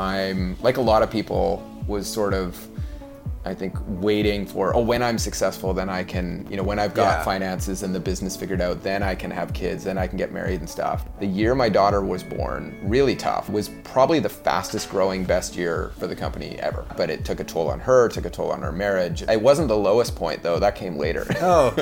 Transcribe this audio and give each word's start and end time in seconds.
I'm 0.00 0.56
like 0.62 0.78
a 0.78 0.80
lot 0.80 1.02
of 1.02 1.10
people 1.10 1.62
was 1.86 2.06
sort 2.06 2.32
of 2.32 2.56
I 3.42 3.54
think 3.54 3.74
waiting 3.86 4.44
for 4.44 4.76
oh 4.76 4.80
when 4.80 5.02
I'm 5.02 5.16
successful 5.16 5.72
then 5.72 5.88
I 5.88 6.04
can 6.04 6.46
you 6.50 6.56
know 6.58 6.62
when 6.62 6.78
I've 6.78 6.92
got 6.92 7.18
Yeah. 7.20 7.24
finances 7.24 7.82
and 7.82 7.94
the 7.94 8.00
business 8.00 8.36
figured 8.36 8.60
out 8.60 8.82
then 8.82 9.02
I 9.02 9.14
can 9.14 9.30
have 9.30 9.54
kids 9.54 9.84
then 9.84 9.96
I 9.96 10.06
can 10.06 10.18
get 10.18 10.30
married 10.30 10.60
and 10.60 10.68
stuff. 10.68 11.06
The 11.20 11.26
year 11.26 11.54
my 11.54 11.70
daughter 11.70 12.02
was 12.04 12.22
born, 12.22 12.78
really 12.82 13.16
tough, 13.16 13.48
was 13.48 13.70
probably 13.82 14.18
the 14.20 14.28
fastest 14.28 14.90
growing 14.90 15.24
best 15.24 15.56
year 15.56 15.92
for 15.98 16.06
the 16.06 16.14
company 16.16 16.58
ever. 16.58 16.84
But 16.98 17.08
it 17.08 17.24
took 17.24 17.40
a 17.40 17.44
toll 17.44 17.68
on 17.70 17.80
her, 17.80 18.08
took 18.10 18.26
a 18.26 18.30
toll 18.30 18.52
on 18.52 18.62
our 18.62 18.72
marriage. 18.72 19.22
It 19.22 19.40
wasn't 19.40 19.68
the 19.68 19.76
lowest 19.78 20.16
point 20.16 20.42
though, 20.42 20.58
that 20.58 20.74
came 20.74 20.96
later. 20.96 21.26
Oh, 21.42 21.74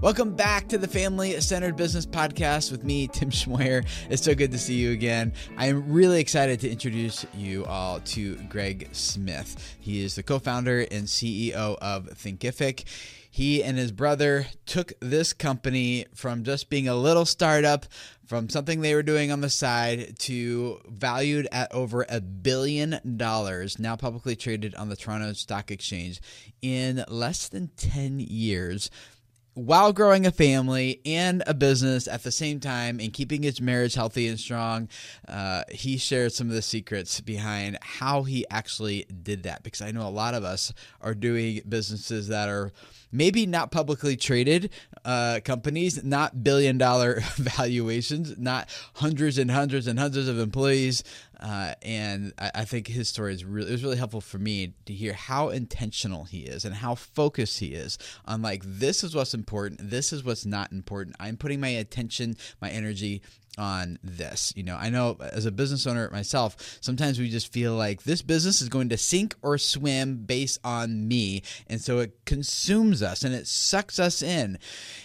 Welcome 0.00 0.34
back 0.34 0.66
to 0.68 0.78
the 0.78 0.88
Family 0.88 1.40
Centered 1.40 1.76
Business 1.76 2.06
Podcast 2.06 2.72
with 2.72 2.82
me, 2.82 3.06
Tim 3.06 3.30
Schmoyer. 3.30 3.86
It's 4.10 4.22
so 4.22 4.34
good 4.34 4.50
to 4.50 4.58
see 4.58 4.74
you 4.74 4.90
again. 4.90 5.32
I 5.56 5.66
am 5.66 5.92
really 5.92 6.18
excited 6.20 6.58
to 6.60 6.68
introduce 6.70 7.24
you 7.34 7.64
all 7.66 8.00
to 8.00 8.34
Greg 8.48 8.88
Smith. 8.90 9.76
He 9.78 10.02
is 10.04 10.16
the 10.16 10.24
co 10.32 10.38
founder 10.38 10.80
and 10.80 11.04
CEO 11.04 11.76
of 11.76 12.06
Thinkific. 12.06 12.84
He 13.30 13.62
and 13.62 13.76
his 13.76 13.92
brother 13.92 14.46
took 14.64 14.94
this 15.00 15.34
company 15.34 16.06
from 16.14 16.44
just 16.44 16.70
being 16.70 16.88
a 16.88 16.94
little 16.94 17.26
startup, 17.26 17.84
from 18.24 18.48
something 18.48 18.80
they 18.80 18.94
were 18.94 19.02
doing 19.02 19.30
on 19.30 19.42
the 19.42 19.50
side, 19.50 20.18
to 20.20 20.80
valued 20.88 21.48
at 21.52 21.70
over 21.74 22.06
a 22.08 22.22
billion 22.22 23.16
dollars, 23.18 23.78
now 23.78 23.94
publicly 23.94 24.34
traded 24.34 24.74
on 24.74 24.88
the 24.88 24.96
Toronto 24.96 25.34
Stock 25.34 25.70
Exchange 25.70 26.20
in 26.62 27.04
less 27.08 27.48
than 27.48 27.68
10 27.76 28.18
years 28.20 28.90
while 29.54 29.92
growing 29.92 30.26
a 30.26 30.30
family 30.30 31.00
and 31.04 31.42
a 31.46 31.54
business 31.54 32.08
at 32.08 32.22
the 32.22 32.32
same 32.32 32.58
time 32.60 32.98
and 33.00 33.12
keeping 33.12 33.42
his 33.42 33.60
marriage 33.60 33.94
healthy 33.94 34.26
and 34.28 34.40
strong, 34.40 34.88
uh, 35.28 35.62
he 35.70 35.98
shared 35.98 36.32
some 36.32 36.48
of 36.48 36.54
the 36.54 36.62
secrets 36.62 37.20
behind 37.20 37.78
how 37.82 38.22
he 38.22 38.46
actually 38.50 39.04
did 39.22 39.42
that. 39.42 39.62
Because 39.62 39.82
I 39.82 39.90
know 39.90 40.06
a 40.06 40.10
lot 40.10 40.34
of 40.34 40.44
us 40.44 40.72
are 41.00 41.14
doing 41.14 41.60
businesses 41.68 42.28
that 42.28 42.48
are 42.48 42.72
maybe 43.12 43.44
not 43.46 43.70
publicly 43.70 44.16
traded 44.16 44.70
uh, 45.04 45.40
companies, 45.44 46.02
not 46.02 46.42
billion 46.42 46.78
dollar 46.78 47.20
valuations, 47.36 48.38
not 48.38 48.68
hundreds 48.94 49.36
and 49.38 49.50
hundreds 49.50 49.86
and 49.86 49.98
hundreds 49.98 50.28
of 50.28 50.38
employees. 50.38 51.04
Uh, 51.38 51.74
and 51.82 52.32
I, 52.38 52.50
I 52.56 52.64
think 52.64 52.86
his 52.86 53.08
story 53.08 53.34
is 53.34 53.44
really 53.44 53.68
it 53.68 53.72
was 53.72 53.82
really 53.82 53.96
helpful 53.96 54.20
for 54.20 54.38
me 54.38 54.74
to 54.86 54.92
hear 54.92 55.12
how 55.12 55.48
intentional 55.48 56.24
he 56.24 56.42
is 56.42 56.64
and 56.64 56.72
how 56.72 56.94
focused 56.94 57.58
he 57.58 57.74
is 57.74 57.98
on 58.26 58.42
like 58.42 58.62
this 58.64 59.02
is 59.02 59.14
what's 59.14 59.34
important, 59.34 59.41
this 59.90 60.12
is 60.12 60.24
what's 60.24 60.46
not 60.46 60.72
important. 60.72 61.16
I'm 61.20 61.36
putting 61.36 61.60
my 61.60 61.68
attention, 61.68 62.36
my 62.60 62.70
energy 62.70 63.22
on 63.58 63.98
this. 64.02 64.52
You 64.56 64.62
know, 64.62 64.76
I 64.76 64.90
know 64.90 65.16
as 65.20 65.46
a 65.46 65.52
business 65.52 65.86
owner 65.86 66.08
myself, 66.10 66.56
sometimes 66.80 67.18
we 67.18 67.28
just 67.28 67.52
feel 67.52 67.74
like 67.74 68.02
this 68.02 68.22
business 68.22 68.62
is 68.62 68.68
going 68.68 68.88
to 68.90 68.96
sink 68.96 69.34
or 69.42 69.58
swim 69.58 70.24
based 70.24 70.58
on 70.64 71.06
me, 71.08 71.42
and 71.66 71.80
so 71.80 71.98
it 71.98 72.24
consumes 72.24 73.02
us 73.02 73.22
and 73.22 73.34
it 73.34 73.46
sucks 73.46 73.98
us 73.98 74.22
in. 74.22 74.58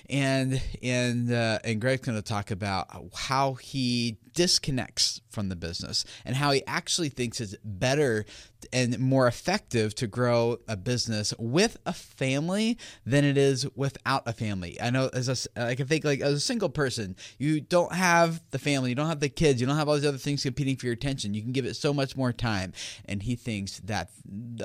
And 0.09 0.61
and 0.81 1.31
uh, 1.31 1.59
and 1.63 1.81
Greg's 1.81 2.05
going 2.05 2.17
to 2.17 2.21
talk 2.21 2.51
about 2.51 2.87
how 3.13 3.55
he 3.55 4.17
disconnects 4.37 5.19
from 5.29 5.49
the 5.49 5.55
business 5.55 6.05
and 6.23 6.35
how 6.35 6.51
he 6.51 6.61
actually 6.67 7.09
thinks 7.09 7.41
it's 7.41 7.55
better 7.63 8.23
and 8.71 8.99
more 8.99 9.27
effective 9.27 9.95
to 9.95 10.05
grow 10.05 10.57
a 10.67 10.77
business 10.77 11.33
with 11.39 11.77
a 11.87 11.93
family 11.93 12.77
than 13.03 13.25
it 13.25 13.35
is 13.35 13.67
without 13.75 14.21
a 14.27 14.33
family. 14.33 14.79
I 14.79 14.91
know 14.91 15.09
as 15.11 15.27
a 15.27 15.61
I 15.61 15.73
can 15.73 15.87
think 15.87 16.05
like 16.05 16.21
as 16.21 16.33
a 16.33 16.39
single 16.39 16.69
person, 16.69 17.15
you 17.39 17.61
don't 17.61 17.93
have 17.93 18.36
the 18.51 18.59
family, 18.59 18.89
you 18.89 18.95
don't 18.95 19.07
have 19.07 19.19
the 19.19 19.29
kids, 19.29 19.59
you 19.61 19.67
don't 19.67 19.75
have 19.75 19.87
all 19.87 19.95
these 19.95 20.05
other 20.05 20.17
things 20.17 20.43
competing 20.43 20.75
for 20.75 20.85
your 20.85 20.93
attention. 20.93 21.33
You 21.33 21.41
can 21.41 21.51
give 21.51 21.65
it 21.65 21.75
so 21.75 21.93
much 21.93 22.15
more 22.15 22.33
time. 22.33 22.73
And 23.05 23.23
he 23.23 23.35
thinks 23.35 23.79
that 23.81 24.09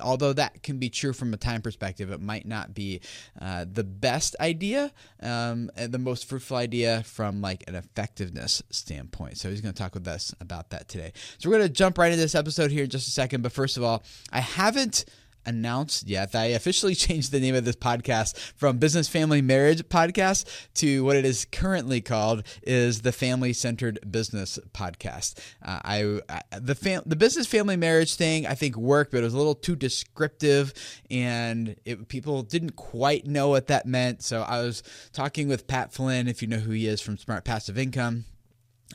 although 0.01 0.33
that 0.33 0.63
can 0.63 0.79
be 0.79 0.91
true 0.91 1.13
from 1.13 1.33
a 1.35 1.37
time 1.37 1.63
perspective, 1.63 2.11
it 2.11 2.21
might 2.21 2.47
not 2.47 2.75
be 2.75 3.01
uh, 3.41 3.65
the 3.71 3.85
best 3.85 4.37
idea, 4.41 4.93
um, 5.23 5.71
the 5.77 5.99
most 5.99 6.29
fruitful 6.29 6.57
idea 6.57 7.03
from 7.05 7.41
like 7.41 7.65
an 7.69 7.75
effectiveness 7.75 8.63
standpoint. 8.71 9.39
So 9.39 9.51
he's 9.51 9.61
going 9.61 9.75
to 9.75 9.79
talk 9.79 9.95
with 9.95 10.07
us 10.09 10.35
about 10.41 10.71
that 10.71 10.89
today. 10.89 11.13
So 11.39 11.49
we're 11.49 11.59
going 11.59 11.69
to 11.69 11.75
jump 11.75 11.99
right 11.99 12.13
into 12.13 12.23
this 12.23 12.35
episode 12.35 12.71
here 12.71 12.85
in 12.85 12.91
just 12.91 13.09
a 13.09 13.13
second. 13.13 13.43
But 13.43 13.53
first 13.53 13.77
of 13.77 13.83
all, 13.83 14.03
I 14.33 14.41
haven't 14.41 15.05
announced 15.47 16.09
yet 16.09 16.35
I 16.35 16.47
officially 16.47 16.95
changed 16.97 17.33
the 17.33 17.41
name 17.41 17.55
of 17.55 17.65
this 17.65 17.77
podcast 17.77 18.39
from 18.57 18.79
Business 18.79 19.09
Family 19.09 19.43
Marriage 19.43 19.83
Podcast 19.85 20.45
to 20.75 21.05
what 21.05 21.17
it 21.17 21.25
is 21.25 21.45
currently 21.45 22.01
called 22.01 22.45
is 22.63 23.03
the 23.03 23.13
Family 23.13 23.53
Centered 23.53 23.99
Business 24.11 24.59
Podcast. 24.73 25.39
Uh, 25.65 25.81
I, 25.85 26.21
I 26.29 26.59
the 26.59 26.75
fam- 26.75 27.03
the 27.07 27.17
business 27.17 27.47
family 27.47 27.77
marriage 27.77 28.15
thing 28.15 28.47
I 28.47 28.55
think 28.55 28.77
worked, 28.77 29.13
but 29.13 29.19
it 29.19 29.25
was 29.25 29.35
a 29.35 29.39
little 29.39 29.55
too 29.55 29.77
descriptive, 29.77 30.73
and 31.11 31.77
it, 31.85 32.09
people 32.09 32.43
didn't 32.43 32.77
quite 32.77 33.27
know 33.27 33.49
what 33.49 33.69
that 33.69 33.87
meant. 33.87 34.23
So 34.23 34.43
I 34.43 34.63
was 34.63 34.83
talking 35.13 35.49
with 35.49 35.67
Pat 35.67 35.93
Flynn, 35.93 36.29
if 36.29 36.43
you 36.43 36.49
know 36.49 36.59
who 36.59 36.73
he 36.73 36.87
is 36.87 37.01
from 37.01 37.19
Smart 37.19 37.45
Passive 37.45 37.79
Income. 37.79 38.25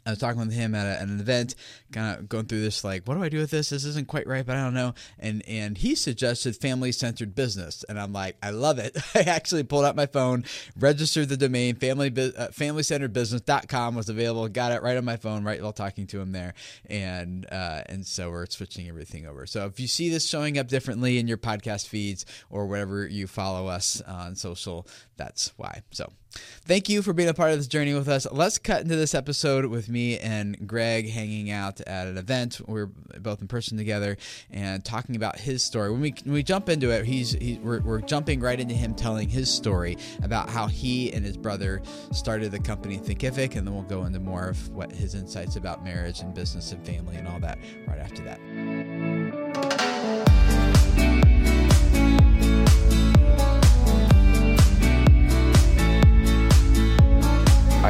I 0.05 0.11
was 0.11 0.19
talking 0.19 0.39
with 0.39 0.53
him 0.53 0.75
at, 0.75 0.85
a, 0.85 1.01
at 1.01 1.07
an 1.07 1.19
event, 1.19 1.55
kind 1.91 2.17
of 2.17 2.29
going 2.29 2.45
through 2.45 2.61
this, 2.61 2.83
like, 2.83 3.07
what 3.07 3.15
do 3.15 3.23
I 3.23 3.29
do 3.29 3.39
with 3.39 3.51
this? 3.51 3.69
This 3.69 3.85
isn't 3.85 4.07
quite 4.07 4.27
right, 4.27 4.45
but 4.45 4.55
I 4.55 4.63
don't 4.63 4.73
know. 4.73 4.93
And 5.19 5.47
and 5.47 5.77
he 5.77 5.95
suggested 5.95 6.55
family 6.55 6.91
centered 6.91 7.35
business, 7.35 7.83
and 7.87 7.99
I'm 7.99 8.13
like, 8.13 8.37
I 8.41 8.51
love 8.51 8.79
it. 8.79 8.97
I 9.15 9.21
actually 9.21 9.63
pulled 9.63 9.85
out 9.85 9.95
my 9.95 10.05
phone, 10.05 10.45
registered 10.79 11.29
the 11.29 11.37
domain, 11.37 11.75
family 11.75 12.13
uh, 12.37 12.47
family 12.47 12.83
centered 12.83 13.13
business.com 13.13 13.95
was 13.95 14.09
available, 14.09 14.47
got 14.47 14.71
it 14.71 14.81
right 14.81 14.97
on 14.97 15.05
my 15.05 15.17
phone, 15.17 15.43
right 15.43 15.61
while 15.61 15.73
talking 15.73 16.07
to 16.07 16.19
him 16.19 16.31
there, 16.31 16.53
and 16.85 17.45
uh, 17.51 17.83
and 17.87 18.05
so 18.05 18.29
we're 18.29 18.45
switching 18.47 18.87
everything 18.87 19.25
over. 19.25 19.45
So 19.45 19.65
if 19.65 19.79
you 19.79 19.87
see 19.87 20.09
this 20.09 20.27
showing 20.27 20.57
up 20.57 20.67
differently 20.67 21.17
in 21.17 21.27
your 21.27 21.37
podcast 21.37 21.87
feeds 21.87 22.25
or 22.49 22.65
wherever 22.67 23.07
you 23.07 23.27
follow 23.27 23.67
us 23.67 24.01
on 24.01 24.35
social, 24.35 24.87
that's 25.15 25.53
why. 25.57 25.81
So. 25.91 26.11
Thank 26.67 26.89
you 26.89 27.01
for 27.01 27.13
being 27.13 27.29
a 27.29 27.33
part 27.33 27.51
of 27.51 27.57
this 27.57 27.67
journey 27.67 27.93
with 27.93 28.09
us. 28.09 28.27
Let's 28.31 28.57
cut 28.57 28.81
into 28.81 28.95
this 28.95 29.15
episode 29.15 29.65
with 29.67 29.87
me 29.87 30.19
and 30.19 30.67
Greg 30.67 31.09
hanging 31.09 31.49
out 31.49 31.79
at 31.81 32.07
an 32.07 32.17
event. 32.17 32.59
We're 32.67 32.87
both 33.19 33.41
in 33.41 33.47
person 33.47 33.77
together 33.77 34.17
and 34.51 34.83
talking 34.83 35.15
about 35.15 35.39
his 35.39 35.63
story. 35.63 35.91
When 35.91 36.01
we 36.01 36.13
when 36.23 36.33
we 36.33 36.43
jump 36.43 36.67
into 36.69 36.89
it, 36.89 37.05
he's 37.05 37.31
he, 37.31 37.57
we're, 37.63 37.79
we're 37.81 38.01
jumping 38.01 38.41
right 38.41 38.59
into 38.59 38.73
him 38.73 38.93
telling 38.95 39.29
his 39.29 39.49
story 39.49 39.97
about 40.23 40.49
how 40.49 40.67
he 40.67 41.13
and 41.13 41.25
his 41.25 41.37
brother 41.37 41.81
started 42.11 42.51
the 42.51 42.59
company 42.59 42.97
Thinkific, 42.97 43.55
and 43.55 43.65
then 43.65 43.73
we'll 43.73 43.83
go 43.83 44.03
into 44.05 44.19
more 44.19 44.49
of 44.49 44.69
what 44.69 44.91
his 44.91 45.15
insights 45.15 45.55
about 45.55 45.83
marriage 45.83 46.19
and 46.19 46.33
business 46.33 46.71
and 46.71 46.85
family 46.85 47.15
and 47.15 47.27
all 47.27 47.39
that 47.39 47.57
right 47.87 47.99
after 47.99 48.23
that. 48.23 48.39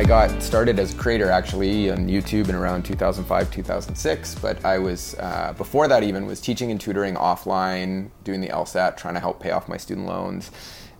Got 0.07 0.41
started 0.41 0.79
as 0.79 0.93
a 0.93 0.97
creator 0.97 1.29
actually 1.29 1.91
on 1.91 2.07
YouTube 2.07 2.47
in 2.47 2.55
around 2.55 2.83
2005, 2.83 3.51
2006. 3.51 4.35
But 4.35 4.63
I 4.63 4.77
was 4.77 5.15
uh, 5.19 5.53
before 5.57 5.89
that 5.89 6.01
even 6.01 6.25
was 6.25 6.39
teaching 6.39 6.71
and 6.71 6.79
tutoring 6.79 7.15
offline, 7.15 8.09
doing 8.23 8.39
the 8.39 8.47
LSAT, 8.47 8.95
trying 8.95 9.15
to 9.15 9.19
help 9.19 9.41
pay 9.41 9.51
off 9.51 9.67
my 9.67 9.75
student 9.75 10.07
loans, 10.07 10.51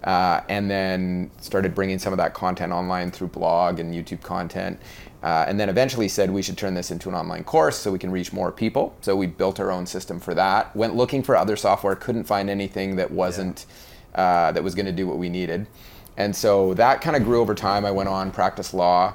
uh, 0.03 0.41
and 0.49 0.69
then 0.69 1.31
started 1.39 1.73
bringing 1.73 1.99
some 1.99 2.11
of 2.11 2.17
that 2.17 2.33
content 2.33 2.73
online 2.73 3.09
through 3.09 3.29
blog 3.29 3.79
and 3.79 3.95
YouTube 3.95 4.21
content. 4.21 4.77
Uh, 5.23 5.45
and 5.47 5.57
then 5.57 5.69
eventually 5.69 6.09
said 6.09 6.29
we 6.29 6.41
should 6.41 6.57
turn 6.57 6.73
this 6.73 6.91
into 6.91 7.07
an 7.07 7.15
online 7.15 7.45
course 7.45 7.77
so 7.77 7.93
we 7.93 7.99
can 7.99 8.11
reach 8.11 8.33
more 8.33 8.51
people. 8.51 8.93
So 8.99 9.15
we 9.15 9.25
built 9.25 9.57
our 9.61 9.71
own 9.71 9.85
system 9.85 10.19
for 10.19 10.33
that. 10.33 10.75
Went 10.75 10.97
looking 10.97 11.23
for 11.23 11.37
other 11.37 11.55
software, 11.55 11.95
couldn't 11.95 12.25
find 12.25 12.49
anything 12.49 12.97
that 12.97 13.09
wasn't 13.09 13.67
uh, 14.15 14.51
that 14.51 14.63
was 14.63 14.75
going 14.75 14.85
to 14.85 14.91
do 14.91 15.07
what 15.07 15.17
we 15.17 15.29
needed. 15.29 15.65
And 16.17 16.35
so 16.35 16.73
that 16.73 17.01
kind 17.01 17.15
of 17.15 17.23
grew 17.23 17.39
over 17.39 17.55
time. 17.55 17.85
I 17.85 17.91
went 17.91 18.09
on, 18.09 18.31
practiced 18.31 18.73
law. 18.73 19.13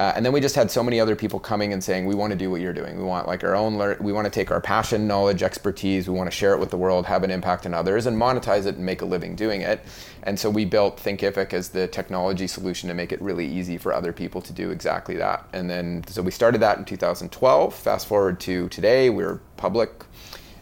Uh, 0.00 0.14
and 0.16 0.24
then 0.24 0.32
we 0.32 0.40
just 0.40 0.54
had 0.54 0.70
so 0.70 0.82
many 0.82 0.98
other 0.98 1.14
people 1.14 1.38
coming 1.38 1.74
and 1.74 1.84
saying, 1.84 2.06
we 2.06 2.14
want 2.14 2.30
to 2.30 2.36
do 2.36 2.50
what 2.50 2.62
you're 2.62 2.72
doing. 2.72 2.96
We 2.96 3.04
want 3.04 3.26
like 3.26 3.44
our 3.44 3.54
own, 3.54 3.76
we 4.00 4.14
want 4.14 4.24
to 4.24 4.30
take 4.30 4.50
our 4.50 4.60
passion, 4.60 5.06
knowledge, 5.06 5.42
expertise, 5.42 6.08
we 6.08 6.16
want 6.16 6.26
to 6.26 6.34
share 6.34 6.54
it 6.54 6.58
with 6.58 6.70
the 6.70 6.78
world, 6.78 7.04
have 7.04 7.22
an 7.22 7.30
impact 7.30 7.66
on 7.66 7.74
others, 7.74 8.06
and 8.06 8.16
monetize 8.16 8.64
it 8.64 8.76
and 8.76 8.86
make 8.86 9.02
a 9.02 9.04
living 9.04 9.36
doing 9.36 9.60
it. 9.60 9.84
And 10.22 10.40
so 10.40 10.48
we 10.48 10.64
built 10.64 10.96
Thinkific 10.96 11.52
as 11.52 11.68
the 11.68 11.86
technology 11.86 12.46
solution 12.46 12.88
to 12.88 12.94
make 12.94 13.12
it 13.12 13.20
really 13.20 13.46
easy 13.46 13.76
for 13.76 13.92
other 13.92 14.10
people 14.10 14.40
to 14.40 14.54
do 14.54 14.70
exactly 14.70 15.16
that. 15.16 15.46
And 15.52 15.68
then, 15.68 16.02
so 16.06 16.22
we 16.22 16.30
started 16.30 16.62
that 16.62 16.78
in 16.78 16.86
2012. 16.86 17.74
Fast 17.74 18.06
forward 18.06 18.40
to 18.40 18.70
today, 18.70 19.10
we're 19.10 19.36
public. 19.58 19.90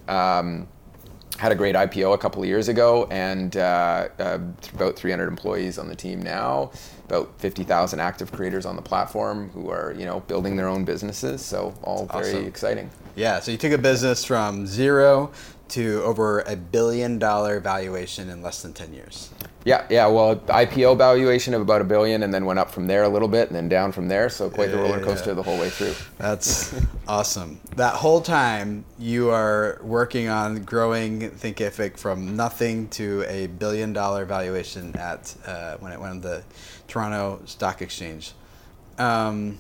Um, 0.09 0.67
had 1.39 1.53
a 1.53 1.55
great 1.55 1.75
IPO 1.75 2.15
a 2.15 2.19
couple 2.19 2.43
of 2.43 2.49
years 2.49 2.69
ago, 2.69 3.07
and 3.11 3.57
uh, 3.57 4.09
uh, 4.19 4.39
about 4.75 4.97
300 4.97 5.29
employees 5.29 5.79
on 5.79 5.89
the 5.89 5.95
team 5.95 6.21
now. 6.21 6.73
About 7.07 7.33
50,000 7.39 8.01
active 8.01 8.31
creators 8.33 8.67
on 8.67 8.77
the 8.77 8.83
platform 8.83 9.49
who 9.51 9.71
are, 9.71 9.95
you 9.97 10.05
know, 10.05 10.21
building 10.21 10.57
their 10.57 10.69
own 10.69 10.85
businesses. 10.85 11.43
So 11.43 11.73
all 11.83 12.05
very 12.07 12.45
exciting. 12.45 12.91
yeah. 13.17 13.41
So 13.41 13.51
you 13.51 13.57
took 13.57 13.73
a 13.73 13.79
business 13.79 14.25
from 14.25 14.67
zero 14.67 15.31
to 15.71 16.03
over 16.03 16.41
a 16.41 16.57
billion 16.57 17.19
dollar 17.19 17.61
valuation 17.61 18.29
in 18.29 18.43
less 18.43 18.63
than 18.63 18.73
10 18.73 18.93
years. 18.93 19.31
Yeah, 19.65 19.87
yeah. 19.91 20.07
Well, 20.07 20.37
IPO 20.37 20.97
valuation 20.97 21.53
of 21.53 21.61
about 21.61 21.83
a 21.83 21.85
billion, 21.85 22.23
and 22.23 22.33
then 22.33 22.47
went 22.47 22.59
up 22.59 22.71
from 22.71 22.87
there 22.87 23.03
a 23.03 23.09
little 23.09 23.29
bit, 23.29 23.49
and 23.49 23.57
then 23.57 23.69
down 23.69 23.93
from 23.93 24.09
there. 24.09 24.31
So 24.31 24.49
quite 24.49 24.71
the 24.71 24.79
roller 24.79 25.01
coaster 25.01 25.31
yeah. 25.31 25.35
the 25.35 25.43
whole 25.43 25.59
way 25.59 25.69
through. 25.69 25.95
That's 26.17 26.75
awesome. 27.09 27.61
That 27.77 27.95
whole 27.95 28.21
time 28.21 28.85
you 28.99 29.31
are 29.31 29.79
working 29.83 30.29
on 30.29 30.65
growing 30.65 31.31
Thinkific 31.33 31.99
from 31.99 32.35
nothing 32.37 32.89
to 32.91 33.25
a 33.29 33.49
billion 33.49 33.93
dollar 33.93 34.25
valuation 34.25 34.97
at 34.97 35.35
uh, 35.45 35.77
when 35.79 35.93
it 35.93 36.01
went 36.01 36.13
on 36.13 36.21
the 36.23 36.43
Toronto 36.87 37.43
Stock 37.45 37.83
Exchange. 37.83 38.33
Um, 38.97 39.59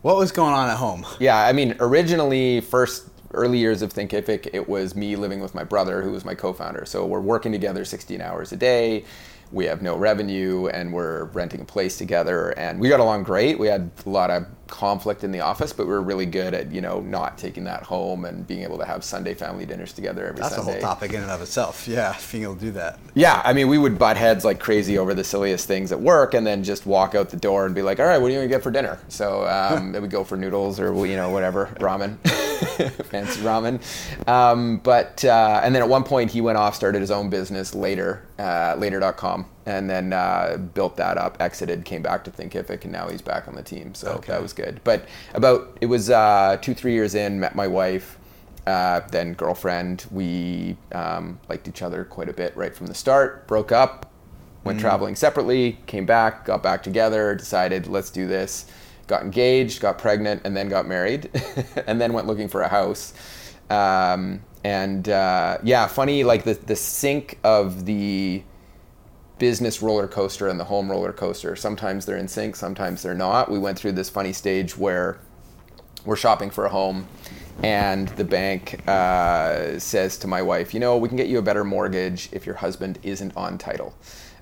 what 0.00 0.16
was 0.16 0.32
going 0.32 0.54
on 0.54 0.70
at 0.70 0.76
home? 0.76 1.04
Yeah, 1.18 1.36
I 1.36 1.52
mean, 1.52 1.76
originally, 1.80 2.60
first 2.60 3.08
early 3.32 3.58
years 3.58 3.82
of 3.82 3.92
Thinkific, 3.92 4.50
it 4.52 4.68
was 4.68 4.94
me 4.94 5.16
living 5.16 5.40
with 5.40 5.54
my 5.54 5.64
brother, 5.64 6.02
who 6.02 6.12
was 6.12 6.24
my 6.24 6.34
co-founder. 6.34 6.84
So 6.86 7.06
we're 7.06 7.20
working 7.20 7.52
together 7.52 7.84
16 7.84 8.20
hours 8.20 8.52
a 8.52 8.56
day. 8.56 9.04
We 9.50 9.64
have 9.66 9.80
no 9.80 9.96
revenue, 9.96 10.66
and 10.66 10.92
we're 10.92 11.24
renting 11.24 11.60
a 11.60 11.64
place 11.64 11.96
together. 11.96 12.50
And 12.58 12.80
we 12.80 12.88
got 12.88 13.00
along 13.00 13.22
great. 13.22 13.58
We 13.58 13.68
had 13.68 13.90
a 14.04 14.10
lot 14.10 14.30
of 14.30 14.46
conflict 14.68 15.24
in 15.24 15.32
the 15.32 15.40
office, 15.40 15.72
but 15.72 15.86
we 15.86 15.92
were 15.92 16.02
really 16.02 16.26
good 16.26 16.54
at 16.54 16.70
you 16.70 16.80
know 16.80 17.00
not 17.00 17.36
taking 17.38 17.64
that 17.64 17.82
home 17.82 18.24
and 18.24 18.46
being 18.46 18.62
able 18.62 18.78
to 18.78 18.84
have 18.84 19.02
Sunday 19.02 19.34
family 19.34 19.66
dinners 19.66 19.92
together 19.92 20.26
every 20.26 20.40
That's 20.40 20.52
a 20.52 20.56
Sunday. 20.56 20.72
whole 20.72 20.80
topic 20.80 21.12
in 21.12 21.22
and 21.22 21.30
of 21.30 21.42
itself. 21.42 21.86
Yeah, 21.88 22.16
being 22.32 22.44
able 22.44 22.54
to 22.54 22.60
do 22.60 22.70
that. 22.72 22.98
Yeah, 23.14 23.42
I 23.44 23.52
mean, 23.52 23.68
we 23.68 23.78
would 23.78 23.98
butt 23.98 24.16
heads 24.16 24.44
like 24.44 24.60
crazy 24.60 24.98
over 24.98 25.14
the 25.14 25.24
silliest 25.24 25.66
things 25.66 25.90
at 25.92 26.00
work, 26.00 26.34
and 26.34 26.46
then 26.46 26.62
just 26.62 26.86
walk 26.86 27.14
out 27.14 27.30
the 27.30 27.36
door 27.36 27.66
and 27.66 27.74
be 27.74 27.82
like, 27.82 27.98
"All 28.00 28.06
right, 28.06 28.18
what 28.18 28.26
are 28.28 28.30
you 28.30 28.36
gonna 28.38 28.48
get 28.48 28.62
for 28.62 28.70
dinner?" 28.70 28.98
So 29.08 29.46
um, 29.48 29.92
then 29.92 30.02
we 30.02 30.08
go 30.08 30.24
for 30.24 30.36
noodles 30.36 30.78
or 30.78 30.94
you 31.06 31.16
know 31.16 31.30
whatever 31.30 31.66
ramen, 31.80 32.18
fancy 33.06 33.40
ramen. 33.40 33.80
Um, 34.28 34.78
but 34.78 35.24
uh, 35.24 35.60
and 35.62 35.74
then 35.74 35.82
at 35.82 35.88
one 35.88 36.04
point 36.04 36.30
he 36.30 36.40
went 36.40 36.58
off, 36.58 36.74
started 36.74 37.00
his 37.00 37.10
own 37.10 37.30
business 37.30 37.74
later, 37.74 38.22
uh, 38.38 38.76
later.com, 38.78 39.46
and 39.66 39.90
then 39.90 40.12
uh, 40.12 40.56
built 40.74 40.96
that 40.96 41.18
up, 41.18 41.36
exited, 41.40 41.84
came 41.84 42.02
back 42.02 42.24
to 42.24 42.30
Thinkific, 42.30 42.84
and 42.84 42.92
now 42.92 43.08
he's 43.08 43.22
back 43.22 43.48
on 43.48 43.54
the 43.54 43.62
team. 43.62 43.94
So 43.94 44.12
Okay. 44.12 44.32
that 44.32 44.40
was 44.42 44.52
good. 44.52 44.80
But 44.84 45.06
about 45.34 45.76
it 45.80 45.86
was 45.86 46.08
uh, 46.10 46.58
two 46.60 46.74
three 46.74 46.92
years 46.92 47.14
in, 47.14 47.40
met 47.40 47.54
my 47.56 47.66
wife 47.66 48.18
uh, 48.66 49.00
then 49.10 49.32
girlfriend. 49.32 50.04
We 50.10 50.76
um, 50.92 51.40
liked 51.48 51.66
each 51.68 51.80
other 51.82 52.04
quite 52.04 52.28
a 52.28 52.32
bit 52.34 52.54
right 52.56 52.74
from 52.74 52.86
the 52.86 52.94
start. 52.94 53.46
Broke 53.46 53.72
up, 53.72 54.10
went 54.62 54.78
traveling 54.78 55.16
separately, 55.16 55.78
came 55.86 56.04
back, 56.04 56.44
got 56.44 56.62
back 56.62 56.82
together, 56.82 57.34
decided 57.34 57.86
let's 57.86 58.10
do 58.10 58.26
this. 58.26 58.66
Got 59.06 59.22
engaged, 59.22 59.80
got 59.80 59.96
pregnant, 59.96 60.42
and 60.44 60.54
then 60.54 60.68
got 60.68 60.86
married, 60.86 61.30
and 61.86 61.98
then 61.98 62.12
went 62.12 62.26
looking 62.26 62.46
for 62.48 62.60
a 62.60 62.68
house. 62.68 63.14
Um, 63.70 64.42
and 64.64 65.08
uh, 65.08 65.58
yeah, 65.62 65.86
funny 65.86 66.24
like 66.24 66.44
the 66.44 66.54
the 66.54 66.76
sync 66.76 67.38
of 67.44 67.84
the 67.86 68.42
business 69.38 69.80
roller 69.82 70.08
coaster 70.08 70.48
and 70.48 70.58
the 70.58 70.64
home 70.64 70.90
roller 70.90 71.12
coaster. 71.12 71.54
Sometimes 71.54 72.06
they're 72.06 72.16
in 72.16 72.26
sync, 72.28 72.56
sometimes 72.56 73.02
they're 73.02 73.14
not. 73.14 73.50
We 73.50 73.58
went 73.58 73.78
through 73.78 73.92
this 73.92 74.10
funny 74.10 74.32
stage 74.32 74.76
where 74.76 75.18
we're 76.04 76.16
shopping 76.16 76.50
for 76.50 76.64
a 76.64 76.68
home 76.68 77.06
and 77.62 78.08
the 78.10 78.24
bank 78.24 78.80
uh, 78.88 79.78
says 79.80 80.16
to 80.18 80.28
my 80.28 80.40
wife 80.40 80.72
you 80.72 80.78
know 80.78 80.96
we 80.96 81.08
can 81.08 81.16
get 81.16 81.26
you 81.26 81.38
a 81.38 81.42
better 81.42 81.64
mortgage 81.64 82.28
if 82.30 82.46
your 82.46 82.54
husband 82.54 82.98
isn't 83.02 83.36
on 83.36 83.58
title 83.58 83.92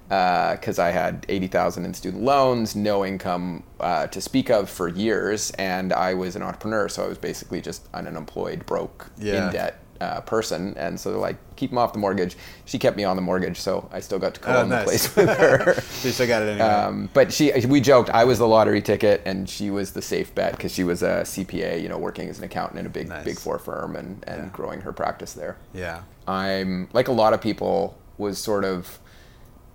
because 0.09 0.79
i 0.79 0.91
had 0.91 1.25
80000 1.29 1.87
in 1.87 1.95
student 1.95 2.23
loans 2.23 2.77
no 2.77 3.07
income 3.07 3.63
uh, 3.81 4.07
to 4.09 4.21
speak 4.21 4.51
of 4.51 4.69
for 4.69 4.87
years 4.89 5.51
and 5.53 5.95
i 5.95 6.13
was 6.13 6.37
an 6.37 6.43
entrepreneur 6.43 6.91
so 6.91 7.05
i 7.05 7.09
was 7.09 7.17
basically 7.17 7.63
just 7.63 7.89
an 7.95 8.07
unemployed 8.07 8.67
broke 8.67 9.07
Yeah. 9.19 9.47
in 9.47 9.53
debt 9.55 9.79
uh, 10.01 10.21
person 10.23 10.75
and 10.77 10.99
so 10.99 11.11
they're 11.11 11.19
like 11.21 11.37
keep 11.57 11.71
him 11.73 11.79
off 11.79 11.93
the 11.93 11.99
mortgage 11.99 12.37
she 12.65 12.79
kept 12.79 12.97
me 12.97 13.05
on 13.05 13.17
the 13.17 13.23
mortgage 13.23 13.59
so 13.59 13.89
i 13.93 14.01
still 14.01 14.19
got 14.19 14.35
to 14.35 14.41
co-own 14.41 14.71
Oh, 14.73 14.77
the 14.79 14.85
place 14.85 15.15
with 15.17 15.29
her 15.29 15.75
So 15.75 16.09
you 16.09 16.13
still 16.13 16.27
got 16.27 16.43
it 16.43 16.49
anyway. 16.51 16.67
um, 16.69 17.09
but 17.15 17.33
she, 17.33 17.53
we 17.67 17.81
joked 17.81 18.11
I 18.11 18.25
was 18.25 18.39
the 18.39 18.47
lottery 18.49 18.83
ticket 18.83 19.23
and 19.25 19.49
she 19.49 19.71
was 19.71 19.93
the 19.93 20.03
safe 20.03 20.35
bet 20.35 20.53
because 20.53 20.73
she 20.73 20.85
was 20.85 21.03
a 21.03 21.23
CPA, 21.23 21.81
you 21.83 21.89
know, 21.89 21.99
working 21.99 22.29
as 22.29 22.39
an 22.39 22.45
accountant 22.45 22.81
in 22.81 22.87
a 22.87 22.91
big 22.91 23.09
Nice. 23.09 23.25
big 23.25 23.39
four 23.39 23.59
firm 23.59 23.97
and, 23.97 24.23
and 24.27 24.43
Yeah. 24.45 24.49
growing 24.53 24.81
her 24.83 24.93
practice 24.93 25.33
there. 25.33 25.57
yeah. 25.73 26.03
I'm 26.29 26.89
like 26.93 27.09
a 27.09 27.13
lot 27.13 27.33
of 27.33 27.41
people 27.41 27.97
was 28.19 28.39
sort 28.39 28.65
of, 28.65 28.99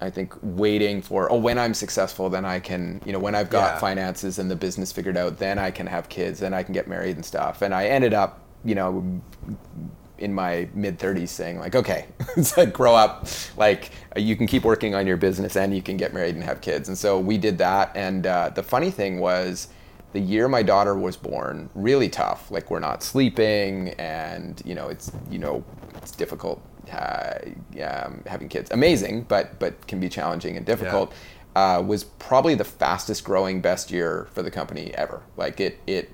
I 0.01 0.09
think, 0.09 0.33
waiting 0.41 1.01
for 1.01 1.31
oh 1.31 1.37
when 1.37 1.57
I'm 1.57 1.73
successful 1.73 2.29
then 2.29 2.43
I 2.45 2.59
can 2.59 3.01
you 3.05 3.13
know 3.13 3.19
when 3.19 3.35
I've 3.35 3.49
got 3.49 3.73
Yeah. 3.75 3.79
finances 3.79 4.37
and 4.39 4.49
the 4.51 4.55
business 4.55 4.91
figured 4.91 5.15
out 5.17 5.37
then 5.37 5.57
I 5.59 5.71
can 5.71 5.87
have 5.87 6.09
kids 6.09 6.39
then 6.39 6.53
I 6.53 6.63
can 6.63 6.73
get 6.73 6.87
married 6.87 7.15
and 7.15 7.25
stuff 7.25 7.61
and 7.61 7.73
I 7.73 7.85
ended 7.87 8.13
up 8.13 8.39
you 8.65 8.75
know 8.75 9.21
in 10.21 10.33
my 10.33 10.69
mid 10.73 10.99
30s 10.99 11.29
saying 11.29 11.59
like 11.59 11.75
okay 11.75 12.05
it's 12.37 12.57
like 12.57 12.73
grow 12.73 12.95
up. 12.95 13.27
Like 13.57 13.91
you 14.15 14.35
can 14.35 14.47
keep 14.47 14.63
working 14.63 14.95
on 14.95 15.07
your 15.07 15.17
business 15.17 15.55
and 15.55 15.75
you 15.75 15.81
can 15.81 15.97
get 15.97 16.13
married 16.13 16.35
and 16.35 16.43
have 16.43 16.61
kids. 16.61 16.87
And 16.87 16.97
so 16.97 17.19
we 17.19 17.37
did 17.37 17.57
that. 17.57 17.91
And 17.95 18.25
uh, 18.25 18.49
the 18.49 18.63
funny 18.63 18.91
thing 18.91 19.19
was 19.19 19.67
the 20.13 20.19
year 20.19 20.47
my 20.47 20.63
daughter 20.63 20.95
was 20.95 21.17
born 21.17 21.69
really 21.75 22.09
tough. 22.09 22.51
Like 22.51 22.69
we're 22.71 22.79
not 22.79 23.03
sleeping 23.03 23.89
and 23.99 24.61
you 24.65 24.75
know 24.75 24.87
it's 24.87 25.11
you 25.29 25.39
know 25.39 25.63
it's 25.95 26.11
difficult 26.11 26.61
uh, 26.91 27.35
um, 27.83 28.23
having 28.25 28.49
kids. 28.49 28.71
Amazing 28.71 29.23
but 29.23 29.59
but 29.59 29.87
can 29.87 29.99
be 29.99 30.09
challenging 30.09 30.57
and 30.57 30.65
difficult. 30.65 31.13
Uh, 31.53 31.83
was 31.85 32.05
probably 32.05 32.55
the 32.55 32.63
fastest 32.63 33.25
growing 33.25 33.59
best 33.59 33.91
year 33.91 34.29
for 34.31 34.41
the 34.41 34.51
company 34.51 34.93
ever. 34.95 35.21
Like 35.35 35.59
it 35.59 35.79
it 35.85 36.09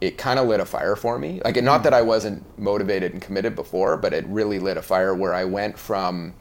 it 0.00 0.16
kind 0.16 0.38
of 0.38 0.46
lit 0.46 0.60
a 0.60 0.64
fire 0.64 0.96
for 0.96 1.18
me. 1.18 1.40
Like, 1.44 1.62
not 1.62 1.82
that 1.82 1.92
I 1.92 2.02
wasn't 2.02 2.44
motivated 2.58 3.12
and 3.12 3.22
committed 3.22 3.54
before, 3.54 3.96
but 3.96 4.12
it 4.12 4.24
really 4.28 4.58
lit 4.58 4.76
a 4.76 4.82
fire 4.82 5.14
where 5.14 5.34
I 5.34 5.44
went 5.44 5.78
from, 5.78 6.34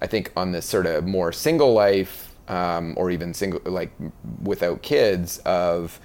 I 0.00 0.06
think, 0.06 0.32
on 0.36 0.52
this 0.52 0.66
sort 0.66 0.86
of 0.86 1.06
more 1.06 1.32
single 1.32 1.72
life, 1.72 2.34
um, 2.48 2.94
or 2.96 3.10
even 3.10 3.34
single, 3.34 3.60
like 3.64 3.90
without 4.42 4.82
kids, 4.82 5.38
of 5.38 6.00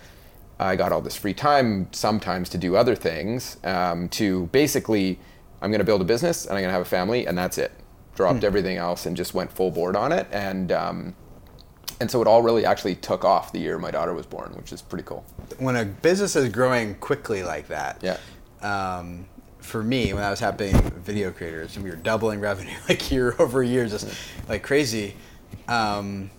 I 0.59 0.75
got 0.75 0.91
all 0.91 1.01
this 1.01 1.15
free 1.15 1.33
time 1.33 1.87
sometimes 1.91 2.49
to 2.49 2.57
do 2.57 2.75
other 2.75 2.95
things, 2.95 3.57
um, 3.63 4.07
to 4.09 4.45
basically, 4.47 5.19
I'm 5.61 5.71
going 5.71 5.79
to 5.79 5.85
build 5.85 6.01
a 6.01 6.05
business 6.05 6.45
and 6.45 6.53
I'm 6.53 6.61
going 6.61 6.69
to 6.69 6.73
have 6.73 6.81
a 6.83 6.85
family, 6.85 7.25
and 7.25 7.37
that's 7.37 7.57
it. 7.57 7.71
Dropped 8.13 8.43
everything 8.43 8.77
else 8.77 9.07
and 9.07 9.17
just 9.17 9.33
went 9.33 9.51
full 9.51 9.71
board 9.71 9.95
on 9.95 10.11
it. 10.11 10.27
And, 10.31 10.71
um, 10.71 11.15
and 12.01 12.11
so 12.11 12.21
it 12.21 12.27
all 12.27 12.41
really 12.41 12.65
actually 12.65 12.95
took 12.95 13.23
off 13.23 13.51
the 13.53 13.59
year 13.59 13.77
my 13.77 13.91
daughter 13.91 14.13
was 14.13 14.25
born, 14.25 14.51
which 14.57 14.73
is 14.73 14.81
pretty 14.81 15.03
cool. 15.05 15.23
when 15.59 15.75
a 15.77 15.85
business 15.85 16.35
is 16.35 16.49
growing 16.49 16.95
quickly 16.95 17.43
like 17.43 17.67
that, 17.69 18.01
Yeah. 18.01 18.17
Um, 18.61 19.25
for 19.59 19.81
me, 19.83 20.11
when 20.13 20.23
I 20.23 20.29
was 20.31 20.39
helping 20.39 20.73
video 21.01 21.31
creators 21.31 21.75
and 21.75 21.83
we 21.85 21.91
were 21.91 21.95
doubling 21.95 22.39
revenue 22.41 22.75
like 22.89 23.11
year 23.11 23.35
over 23.39 23.61
year, 23.63 23.85
just 23.87 24.07
like 24.49 24.63
crazy. 24.63 25.15
Um, 25.67 26.31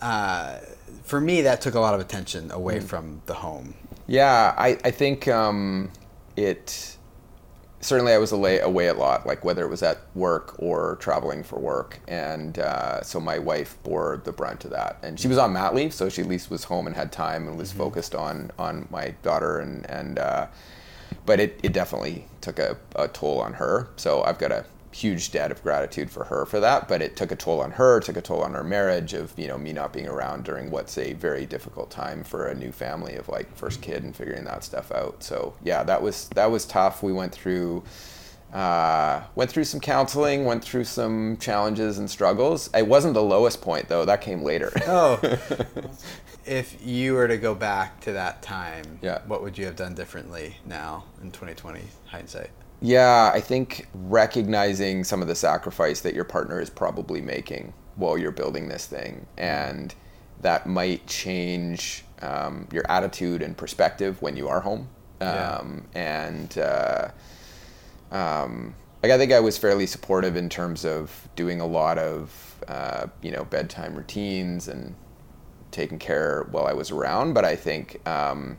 uh, 0.00 0.58
for 1.02 1.20
me, 1.20 1.42
that 1.42 1.60
took 1.60 1.74
a 1.74 1.80
lot 1.80 1.94
of 1.94 2.00
attention 2.00 2.50
away 2.50 2.78
Mm. 2.78 2.84
from 2.84 3.22
the 3.26 3.34
home. 3.34 3.74
Yeah, 4.06 4.54
I, 4.56 4.78
I 4.84 4.90
think 4.90 5.28
um, 5.28 5.90
it 6.36 6.96
certainly 7.80 8.12
I 8.12 8.18
was 8.18 8.32
away, 8.32 8.60
away 8.60 8.88
a 8.88 8.94
lot, 8.94 9.26
like 9.26 9.44
whether 9.44 9.64
it 9.64 9.68
was 9.68 9.82
at 9.82 9.98
work 10.14 10.54
or 10.58 10.96
traveling 11.00 11.42
for 11.42 11.58
work. 11.58 12.00
And 12.06 12.58
uh, 12.58 13.02
so 13.02 13.20
my 13.20 13.38
wife 13.38 13.78
bore 13.82 14.20
the 14.24 14.32
brunt 14.32 14.64
of 14.64 14.70
that. 14.70 14.98
And 15.02 15.18
she 15.18 15.28
was 15.28 15.38
on 15.38 15.52
mat 15.52 15.74
leave, 15.74 15.94
so 15.94 16.08
she 16.08 16.22
at 16.22 16.28
least 16.28 16.50
was 16.50 16.64
home 16.64 16.86
and 16.86 16.94
had 16.94 17.10
time 17.10 17.48
and 17.48 17.56
was 17.56 17.72
focused 17.72 18.14
on, 18.14 18.50
on 18.58 18.86
my 18.90 19.14
daughter. 19.22 19.58
And, 19.58 19.88
and 19.88 20.18
uh, 20.18 20.46
but 21.26 21.40
it, 21.40 21.58
it 21.62 21.72
definitely 21.72 22.26
took 22.40 22.58
a, 22.58 22.76
a 22.96 23.08
toll 23.08 23.40
on 23.40 23.54
her. 23.54 23.88
So 23.96 24.22
I've 24.22 24.38
got 24.38 24.52
a 24.52 24.64
huge 24.92 25.30
debt 25.30 25.50
of 25.52 25.62
gratitude 25.62 26.10
for 26.10 26.24
her 26.24 26.44
for 26.46 26.58
that. 26.60 26.88
But 26.88 27.00
it 27.02 27.16
took 27.16 27.30
a 27.32 27.36
toll 27.36 27.60
on 27.60 27.72
her, 27.72 28.00
took 28.00 28.16
a 28.16 28.20
toll 28.22 28.42
on 28.42 28.54
our 28.56 28.64
marriage 28.64 29.12
of, 29.14 29.32
you 29.38 29.46
know, 29.48 29.56
me 29.58 29.72
not 29.72 29.92
being 29.92 30.08
around 30.08 30.44
during 30.44 30.70
what's 30.70 30.98
a 30.98 31.12
very 31.14 31.46
difficult 31.46 31.90
time 31.90 32.24
for 32.24 32.48
a 32.48 32.54
new 32.54 32.72
family 32.72 33.14
of 33.16 33.28
like 33.28 33.54
first 33.56 33.82
kid 33.82 34.02
and 34.02 34.14
figuring 34.16 34.44
that 34.44 34.64
stuff 34.64 34.90
out. 34.92 35.22
So 35.22 35.54
yeah, 35.62 35.82
that 35.84 36.02
was 36.02 36.28
that 36.30 36.50
was 36.50 36.64
tough. 36.66 37.02
We 37.02 37.12
went 37.12 37.32
through 37.32 37.84
uh, 38.52 39.22
went 39.36 39.48
through 39.48 39.62
some 39.62 39.78
counseling, 39.78 40.44
went 40.44 40.64
through 40.64 40.82
some 40.82 41.36
challenges 41.36 41.98
and 41.98 42.10
struggles. 42.10 42.68
It 42.74 42.86
wasn't 42.88 43.14
the 43.14 43.22
lowest 43.22 43.62
point 43.62 43.88
though. 43.88 44.04
That 44.04 44.20
came 44.22 44.42
later. 44.42 44.72
Oh, 44.88 45.20
if 46.44 46.84
you 46.84 47.14
were 47.14 47.28
to 47.28 47.36
go 47.38 47.54
back 47.54 48.00
to 48.00 48.12
that 48.12 48.42
time, 48.42 48.98
Yeah. 49.02 49.20
what 49.28 49.42
would 49.42 49.56
you 49.56 49.66
have 49.66 49.76
done 49.76 49.94
differently 49.94 50.56
now 50.66 51.04
in 51.22 51.30
2020 51.30 51.82
hindsight? 52.06 52.50
Yeah, 52.80 53.30
I 53.32 53.40
think 53.40 53.86
recognizing 53.94 55.04
some 55.04 55.20
of 55.20 55.28
the 55.28 55.34
sacrifice 55.34 56.00
that 56.00 56.14
your 56.14 56.24
partner 56.24 56.60
is 56.60 56.70
probably 56.70 57.20
making 57.20 57.74
while 57.96 58.16
you're 58.16 58.30
building 58.32 58.68
this 58.68 58.86
thing, 58.86 59.26
and 59.36 59.94
that 60.40 60.66
might 60.66 61.06
change 61.06 62.04
um, 62.22 62.66
your 62.72 62.84
attitude 62.90 63.42
and 63.42 63.56
perspective 63.56 64.20
when 64.22 64.36
you 64.36 64.48
are 64.48 64.60
home. 64.60 64.88
Yeah. 65.20 65.58
Um, 65.58 65.84
and 65.94 66.56
uh, 66.56 67.08
um, 68.10 68.74
like 69.02 69.12
I 69.12 69.18
think 69.18 69.32
I 69.32 69.40
was 69.40 69.58
fairly 69.58 69.86
supportive 69.86 70.36
in 70.36 70.48
terms 70.48 70.86
of 70.86 71.28
doing 71.36 71.60
a 71.60 71.66
lot 71.66 71.98
of 71.98 72.64
uh, 72.66 73.06
you 73.20 73.30
know 73.30 73.44
bedtime 73.44 73.94
routines 73.94 74.68
and 74.68 74.94
taking 75.70 75.98
care 75.98 76.46
while 76.50 76.66
I 76.66 76.72
was 76.72 76.90
around. 76.90 77.34
But 77.34 77.44
I 77.44 77.56
think 77.56 78.06
um, 78.08 78.56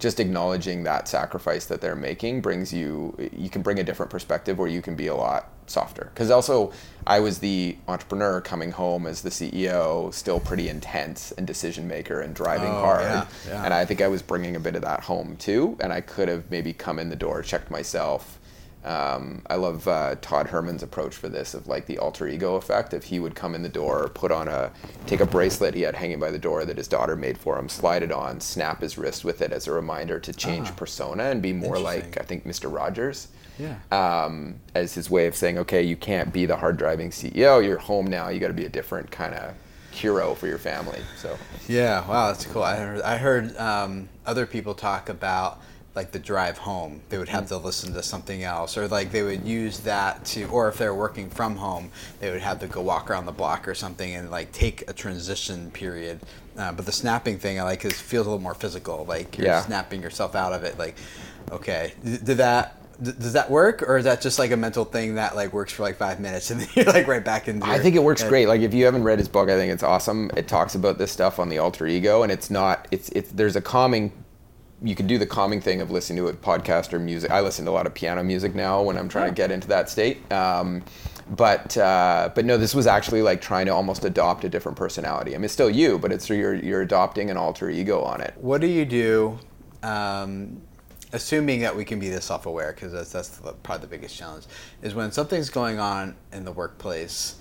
just 0.00 0.18
acknowledging 0.18 0.82
that 0.82 1.06
sacrifice 1.06 1.66
that 1.66 1.80
they're 1.80 1.94
making 1.94 2.40
brings 2.40 2.72
you 2.72 3.14
you 3.32 3.48
can 3.48 3.62
bring 3.62 3.78
a 3.78 3.84
different 3.84 4.10
perspective 4.10 4.58
where 4.58 4.66
you 4.68 4.82
can 4.82 4.96
be 4.96 5.06
a 5.06 5.14
lot 5.14 5.50
softer 5.66 6.10
because 6.12 6.30
also 6.32 6.72
i 7.06 7.20
was 7.20 7.38
the 7.38 7.76
entrepreneur 7.86 8.40
coming 8.40 8.72
home 8.72 9.06
as 9.06 9.22
the 9.22 9.30
ceo 9.30 10.12
still 10.12 10.40
pretty 10.40 10.68
intense 10.68 11.30
and 11.32 11.46
decision 11.46 11.86
maker 11.86 12.20
and 12.22 12.34
driving 12.34 12.70
Oh, 12.70 12.80
hard 12.80 13.02
yeah, 13.02 13.26
yeah. 13.46 13.64
and 13.64 13.72
i 13.72 13.84
think 13.84 14.00
i 14.00 14.08
was 14.08 14.20
bringing 14.22 14.56
a 14.56 14.60
bit 14.60 14.74
of 14.74 14.82
that 14.82 15.00
home 15.04 15.36
too 15.36 15.76
and 15.80 15.92
i 15.92 16.00
could 16.00 16.26
have 16.28 16.50
maybe 16.50 16.72
come 16.72 16.98
in 16.98 17.08
the 17.08 17.14
door 17.16 17.42
checked 17.42 17.70
myself 17.70 18.39
um, 18.84 19.42
I 19.48 19.56
love 19.56 19.86
uh, 19.86 20.16
Todd 20.22 20.46
Herman's 20.48 20.82
approach 20.82 21.14
for 21.14 21.28
this 21.28 21.54
of 21.54 21.66
like 21.66 21.86
the 21.86 21.98
alter 21.98 22.26
ego 22.26 22.54
effect. 22.56 22.94
If 22.94 23.04
he 23.04 23.18
would 23.20 23.34
come 23.34 23.54
in 23.54 23.62
the 23.62 23.68
door, 23.68 24.08
put 24.08 24.30
on 24.32 24.48
a, 24.48 24.70
take 25.06 25.20
a 25.20 25.26
bracelet 25.26 25.74
he 25.74 25.82
had 25.82 25.94
hanging 25.96 26.18
by 26.18 26.30
the 26.30 26.38
door 26.38 26.64
that 26.64 26.76
his 26.78 26.88
daughter 26.88 27.14
made 27.16 27.36
for 27.38 27.58
him, 27.58 27.68
slide 27.68 28.02
it 28.02 28.12
on, 28.12 28.40
snap 28.40 28.80
his 28.80 28.96
wrist 28.96 29.24
with 29.24 29.42
it 29.42 29.52
as 29.52 29.66
a 29.66 29.72
reminder 29.72 30.18
to 30.20 30.32
change 30.32 30.68
Ah. 30.70 30.74
persona 30.76 31.24
and 31.24 31.42
be 31.42 31.52
more 31.52 31.78
like 31.78 32.18
I 32.18 32.24
think 32.24 32.46
Mr. 32.46 32.74
Rogers. 32.74 33.28
Yeah. 33.58 33.76
Um, 33.92 34.54
as 34.74 34.94
his 34.94 35.10
way 35.10 35.26
of 35.26 35.36
saying, 35.36 35.58
okay, 35.58 35.82
you 35.82 35.94
can't 35.96 36.32
be 36.32 36.46
the 36.46 36.56
hard 36.56 36.78
driving 36.78 37.10
CEO. 37.10 37.62
You're 37.62 37.76
home 37.76 38.06
now. 38.06 38.30
You 38.30 38.40
got 38.40 38.48
to 38.48 38.54
be 38.54 38.64
a 38.64 38.70
different 38.70 39.10
kind 39.10 39.34
of 39.34 39.52
hero 39.90 40.34
for 40.34 40.46
your 40.46 40.56
family. 40.56 41.00
So 41.18 41.36
Yeah, 41.68 42.06
wow, 42.08 42.28
that's 42.28 42.46
cool. 42.46 42.62
I 42.62 42.76
heard, 42.76 43.02
I 43.02 43.18
heard 43.18 43.54
um, 43.58 44.08
other 44.24 44.46
people 44.46 44.72
talk 44.74 45.10
about 45.10 45.60
like 45.94 46.12
the 46.12 46.18
drive 46.18 46.56
home. 46.58 47.00
They 47.08 47.18
would 47.18 47.28
have 47.28 47.46
to 47.48 47.56
listen 47.56 47.92
to 47.94 48.02
something 48.02 48.42
else, 48.44 48.76
or 48.78 48.86
like 48.88 49.10
they 49.10 49.22
would 49.22 49.44
use 49.44 49.80
that 49.80 50.24
to, 50.26 50.44
or 50.46 50.68
if 50.68 50.78
they're 50.78 50.94
working 50.94 51.28
from 51.30 51.56
home, 51.56 51.90
they 52.20 52.30
would 52.30 52.40
have 52.42 52.60
to 52.60 52.66
go 52.68 52.80
walk 52.80 53.10
around 53.10 53.26
the 53.26 53.32
block 53.32 53.66
or 53.66 53.74
something 53.74 54.14
and 54.14 54.30
like 54.30 54.52
take 54.52 54.88
a 54.88 54.92
transition 54.92 55.70
period. 55.72 56.20
Uh, 56.56 56.72
but 56.72 56.84
the 56.86 56.92
snapping 56.92 57.38
thing 57.38 57.58
I 57.58 57.62
like 57.64 57.84
is 57.84 58.00
feels 58.00 58.26
a 58.26 58.30
little 58.30 58.42
more 58.42 58.54
physical. 58.54 59.04
Like 59.04 59.36
you're 59.38 59.46
Yeah. 59.48 59.62
snapping 59.62 60.02
yourself 60.02 60.34
out 60.34 60.52
of 60.52 60.62
it. 60.64 60.78
Like, 60.78 60.96
okay, 61.50 61.94
did 62.04 62.24
that? 62.38 62.76
Does 63.02 63.32
that 63.32 63.50
work, 63.50 63.82
or 63.88 63.96
is 63.96 64.04
that 64.04 64.20
just 64.20 64.38
like 64.38 64.50
a 64.50 64.58
mental 64.58 64.84
thing 64.84 65.14
that 65.14 65.34
like 65.34 65.54
works 65.54 65.72
for 65.72 65.82
like 65.84 65.96
five 65.96 66.20
minutes 66.20 66.50
and 66.50 66.60
then 66.60 66.68
you're 66.74 66.84
like 66.92 67.06
right 67.08 67.24
back 67.24 67.48
into? 67.48 67.66
It. 67.66 67.70
I 67.70 67.78
think 67.78 67.96
it 67.96 68.02
works 68.02 68.20
Yeah. 68.22 68.28
great. 68.28 68.46
Like 68.46 68.60
if 68.60 68.74
you 68.74 68.84
haven't 68.84 69.04
read 69.04 69.18
his 69.18 69.28
book, 69.28 69.48
I 69.48 69.56
think 69.56 69.72
it's 69.72 69.82
awesome. 69.82 70.30
It 70.36 70.46
talks 70.48 70.74
about 70.74 70.98
this 70.98 71.10
stuff 71.10 71.38
on 71.38 71.48
the 71.48 71.58
alter 71.58 71.86
ego, 71.86 72.22
and 72.22 72.30
it's 72.30 72.50
not. 72.50 72.86
It's 72.90 73.08
it's 73.10 73.32
there's 73.32 73.56
a 73.56 73.60
calming. 73.62 74.12
You 74.82 74.94
can 74.94 75.06
do 75.06 75.18
the 75.18 75.26
calming 75.26 75.60
thing 75.60 75.82
of 75.82 75.90
listening 75.90 76.24
to 76.24 76.28
a 76.28 76.32
podcast 76.32 76.92
or 76.94 76.98
music. 76.98 77.30
I 77.30 77.40
listen 77.40 77.66
to 77.66 77.70
a 77.70 77.72
lot 77.72 77.86
of 77.86 77.92
piano 77.92 78.24
music 78.24 78.54
now 78.54 78.82
when 78.82 78.96
I'm 78.96 79.08
trying 79.08 79.28
to 79.28 79.34
get 79.34 79.50
into 79.50 79.68
that 79.68 79.90
state. 79.90 80.32
Um, 80.32 80.82
but 81.28 81.76
uh, 81.76 82.30
but 82.34 82.44
no, 82.44 82.56
this 82.56 82.74
was 82.74 82.86
actually 82.86 83.22
like 83.22 83.40
trying 83.40 83.66
to 83.66 83.72
almost 83.72 84.04
adopt 84.04 84.44
a 84.44 84.48
different 84.48 84.78
personality. 84.78 85.34
I 85.34 85.38
mean, 85.38 85.44
it's 85.44 85.52
still 85.52 85.70
you, 85.70 85.98
but 85.98 86.12
it's 86.12 86.28
you're 86.28 86.54
you're 86.54 86.80
adopting 86.82 87.30
an 87.30 87.36
alter 87.36 87.68
ego 87.68 88.02
on 88.02 88.20
it. 88.20 88.34
What 88.38 88.60
do 88.62 88.66
you 88.66 88.84
do, 88.84 89.38
um, 89.82 90.60
assuming 91.12 91.60
that 91.60 91.76
we 91.76 91.84
can 91.84 91.98
be 92.00 92.08
this 92.08 92.24
self-aware, 92.24 92.72
because 92.72 92.92
that's, 92.92 93.12
that's 93.12 93.28
the, 93.28 93.52
probably 93.52 93.82
the 93.82 93.90
biggest 93.90 94.16
challenge, 94.16 94.46
is 94.82 94.94
when 94.94 95.12
something's 95.12 95.50
going 95.50 95.78
on 95.78 96.16
in 96.32 96.44
the 96.44 96.52
workplace, 96.52 97.36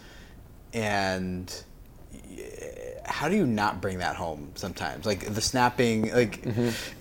and 0.74 1.64
how 3.06 3.28
do 3.28 3.36
you 3.36 3.46
not 3.46 3.82
bring 3.82 3.98
that 4.00 4.16
home 4.16 4.52
sometimes? 4.56 5.06
Like 5.06 5.34
the 5.34 5.42
snapping, 5.42 6.14
like, 6.14 6.46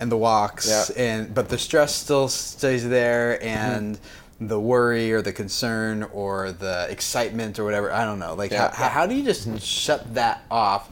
and 0.01 0.11
the 0.11 0.17
walks, 0.17 0.69
Mm-hmm. 0.69 0.99
Yeah. 0.99 1.05
and 1.05 1.35
but 1.35 1.49
the 1.49 1.59
stress 1.59 1.95
still 1.95 2.29
stays 2.29 2.89
there, 2.89 3.43
and 3.43 3.97
Mm-hmm. 3.97 4.47
the 4.49 4.59
worry 4.61 5.13
or 5.13 5.21
the 5.23 5.33
concern 5.33 6.05
or 6.13 6.53
the 6.53 6.87
excitement 6.91 7.59
or 7.59 7.65
whatever. 7.65 7.93
I 7.93 8.05
don't 8.05 8.19
know. 8.19 8.35
Like, 8.35 8.51
Yeah. 8.53 8.73
how, 8.75 8.89
how 8.89 9.07
do 9.07 9.15
you 9.15 9.25
just 9.25 9.61
shut 9.61 10.15
that 10.15 10.43
off? 10.51 10.91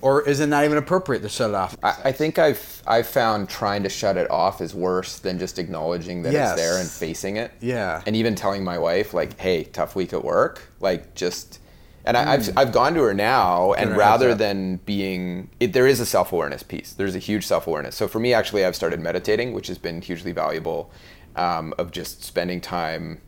Or 0.00 0.20
is 0.28 0.40
it 0.40 0.48
not 0.48 0.64
even 0.64 0.76
appropriate 0.76 1.20
to 1.22 1.30
shut 1.30 1.48
it 1.50 1.56
off? 1.56 1.76
I, 1.82 1.94
I 2.06 2.12
think 2.12 2.38
I've 2.38 2.82
I've 2.86 3.06
found 3.06 3.48
trying 3.48 3.82
to 3.84 3.88
shut 3.88 4.18
it 4.18 4.30
off 4.30 4.60
is 4.60 4.74
worse 4.74 5.18
than 5.18 5.38
just 5.38 5.58
acknowledging 5.58 6.22
that 6.24 6.32
Yes. 6.34 6.52
it's 6.52 6.60
there 6.60 6.78
and 6.78 6.88
facing 6.88 7.36
it. 7.38 7.52
Yeah. 7.60 8.02
And 8.06 8.14
even 8.14 8.34
telling 8.34 8.62
my 8.64 8.78
wife 8.78 9.14
like, 9.14 9.38
"Hey, 9.40 9.64
tough 9.64 9.96
week 9.96 10.12
at 10.12 10.22
work." 10.22 10.60
Like 10.80 11.14
just, 11.14 11.58
and 12.04 12.16
I, 12.16 12.22
Hmm. 12.24 12.28
I've 12.30 12.58
I've 12.58 12.72
gone 12.72 12.94
to 12.94 13.02
her 13.02 13.14
now, 13.14 13.72
and 13.74 13.90
her 13.90 13.96
rather 13.96 14.34
than 14.34 14.76
being, 14.84 15.50
it, 15.60 15.72
there 15.72 15.86
is 15.86 16.00
a 16.00 16.06
self 16.06 16.32
awareness 16.32 16.62
piece. 16.62 16.92
There's 16.92 17.14
a 17.14 17.18
huge 17.20 17.46
self 17.46 17.66
awareness. 17.66 17.94
So 17.96 18.08
for 18.08 18.18
me, 18.18 18.32
actually, 18.34 18.64
I've 18.64 18.76
started 18.76 19.00
meditating, 19.00 19.52
which 19.52 19.68
has 19.68 19.78
been 19.78 20.00
hugely 20.02 20.32
valuable. 20.32 20.90
Um, 21.36 21.74
of 21.78 21.90
just 21.90 22.22
spending 22.22 22.60
time, 22.60 23.20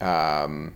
um, 0.00 0.74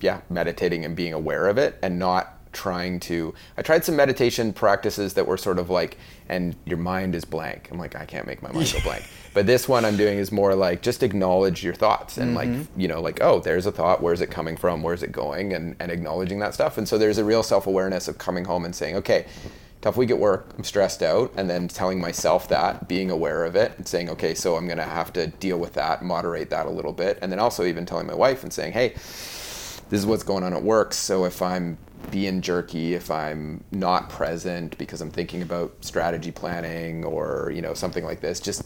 yeah, 0.00 0.22
meditating 0.30 0.86
and 0.86 0.96
being 0.96 1.12
aware 1.12 1.48
of 1.48 1.58
it, 1.58 1.78
and 1.82 1.98
not 1.98 2.37
trying 2.52 2.98
to 3.00 3.34
i 3.56 3.62
tried 3.62 3.84
some 3.84 3.96
meditation 3.96 4.52
practices 4.52 5.14
that 5.14 5.26
were 5.26 5.36
sort 5.36 5.58
of 5.58 5.70
like 5.70 5.98
and 6.28 6.54
your 6.66 6.76
mind 6.76 7.14
is 7.14 7.24
blank. 7.24 7.68
I'm 7.70 7.78
like 7.78 7.96
i 7.96 8.04
can't 8.04 8.26
make 8.26 8.42
my 8.42 8.52
mind 8.52 8.72
go 8.72 8.80
blank. 8.82 9.04
But 9.34 9.46
this 9.46 9.68
one 9.68 9.84
i'm 9.84 9.96
doing 9.96 10.18
is 10.18 10.32
more 10.32 10.54
like 10.54 10.82
just 10.82 11.02
acknowledge 11.02 11.62
your 11.62 11.74
thoughts 11.74 12.18
and 12.18 12.34
like 12.34 12.48
mm-hmm. 12.48 12.80
you 12.80 12.88
know 12.88 13.00
like 13.00 13.20
oh 13.22 13.40
there's 13.40 13.66
a 13.66 13.72
thought. 13.72 14.02
Where's 14.02 14.20
it 14.20 14.30
coming 14.30 14.56
from? 14.56 14.82
Where's 14.82 15.02
it 15.02 15.12
going? 15.12 15.52
And, 15.52 15.76
and 15.78 15.92
acknowledging 15.92 16.38
that 16.40 16.54
stuff. 16.54 16.78
And 16.78 16.88
so 16.88 16.98
there's 16.98 17.18
a 17.18 17.24
real 17.24 17.42
self-awareness 17.42 18.08
of 18.08 18.18
coming 18.18 18.44
home 18.44 18.64
and 18.64 18.74
saying 18.74 18.96
okay 18.96 19.26
tough 19.80 19.96
week 19.96 20.10
at 20.10 20.18
work. 20.18 20.52
I'm 20.58 20.64
stressed 20.64 21.04
out. 21.04 21.32
And 21.36 21.48
then 21.48 21.68
telling 21.68 22.00
myself 22.00 22.48
that 22.48 22.88
being 22.88 23.10
aware 23.10 23.44
of 23.44 23.54
it 23.54 23.72
and 23.76 23.86
saying 23.86 24.10
okay 24.10 24.34
so 24.34 24.56
i'm 24.56 24.66
going 24.66 24.78
to 24.78 24.84
have 24.84 25.12
to 25.12 25.28
deal 25.28 25.58
with 25.58 25.74
that 25.74 26.02
moderate 26.02 26.50
that 26.50 26.66
a 26.66 26.70
little 26.70 26.92
bit. 26.92 27.18
And 27.22 27.30
then 27.30 27.38
also 27.38 27.64
even 27.64 27.86
telling 27.86 28.06
my 28.06 28.14
wife 28.14 28.42
and 28.42 28.52
saying 28.52 28.72
hey 28.72 28.94
this 29.90 30.00
is 30.00 30.06
what's 30.06 30.22
going 30.22 30.44
on 30.44 30.52
at 30.52 30.62
work. 30.62 30.92
So 30.92 31.24
if 31.24 31.40
I'm 31.40 31.78
being 32.10 32.40
jerky, 32.40 32.94
if 32.94 33.10
I'm 33.10 33.62
not 33.70 34.08
present 34.08 34.76
because 34.78 35.00
I'm 35.00 35.10
thinking 35.10 35.42
about 35.42 35.74
strategy 35.80 36.30
planning 36.30 37.04
or 37.04 37.52
you 37.54 37.62
know 37.62 37.74
something 37.74 38.04
like 38.04 38.20
this, 38.20 38.40
just 38.40 38.62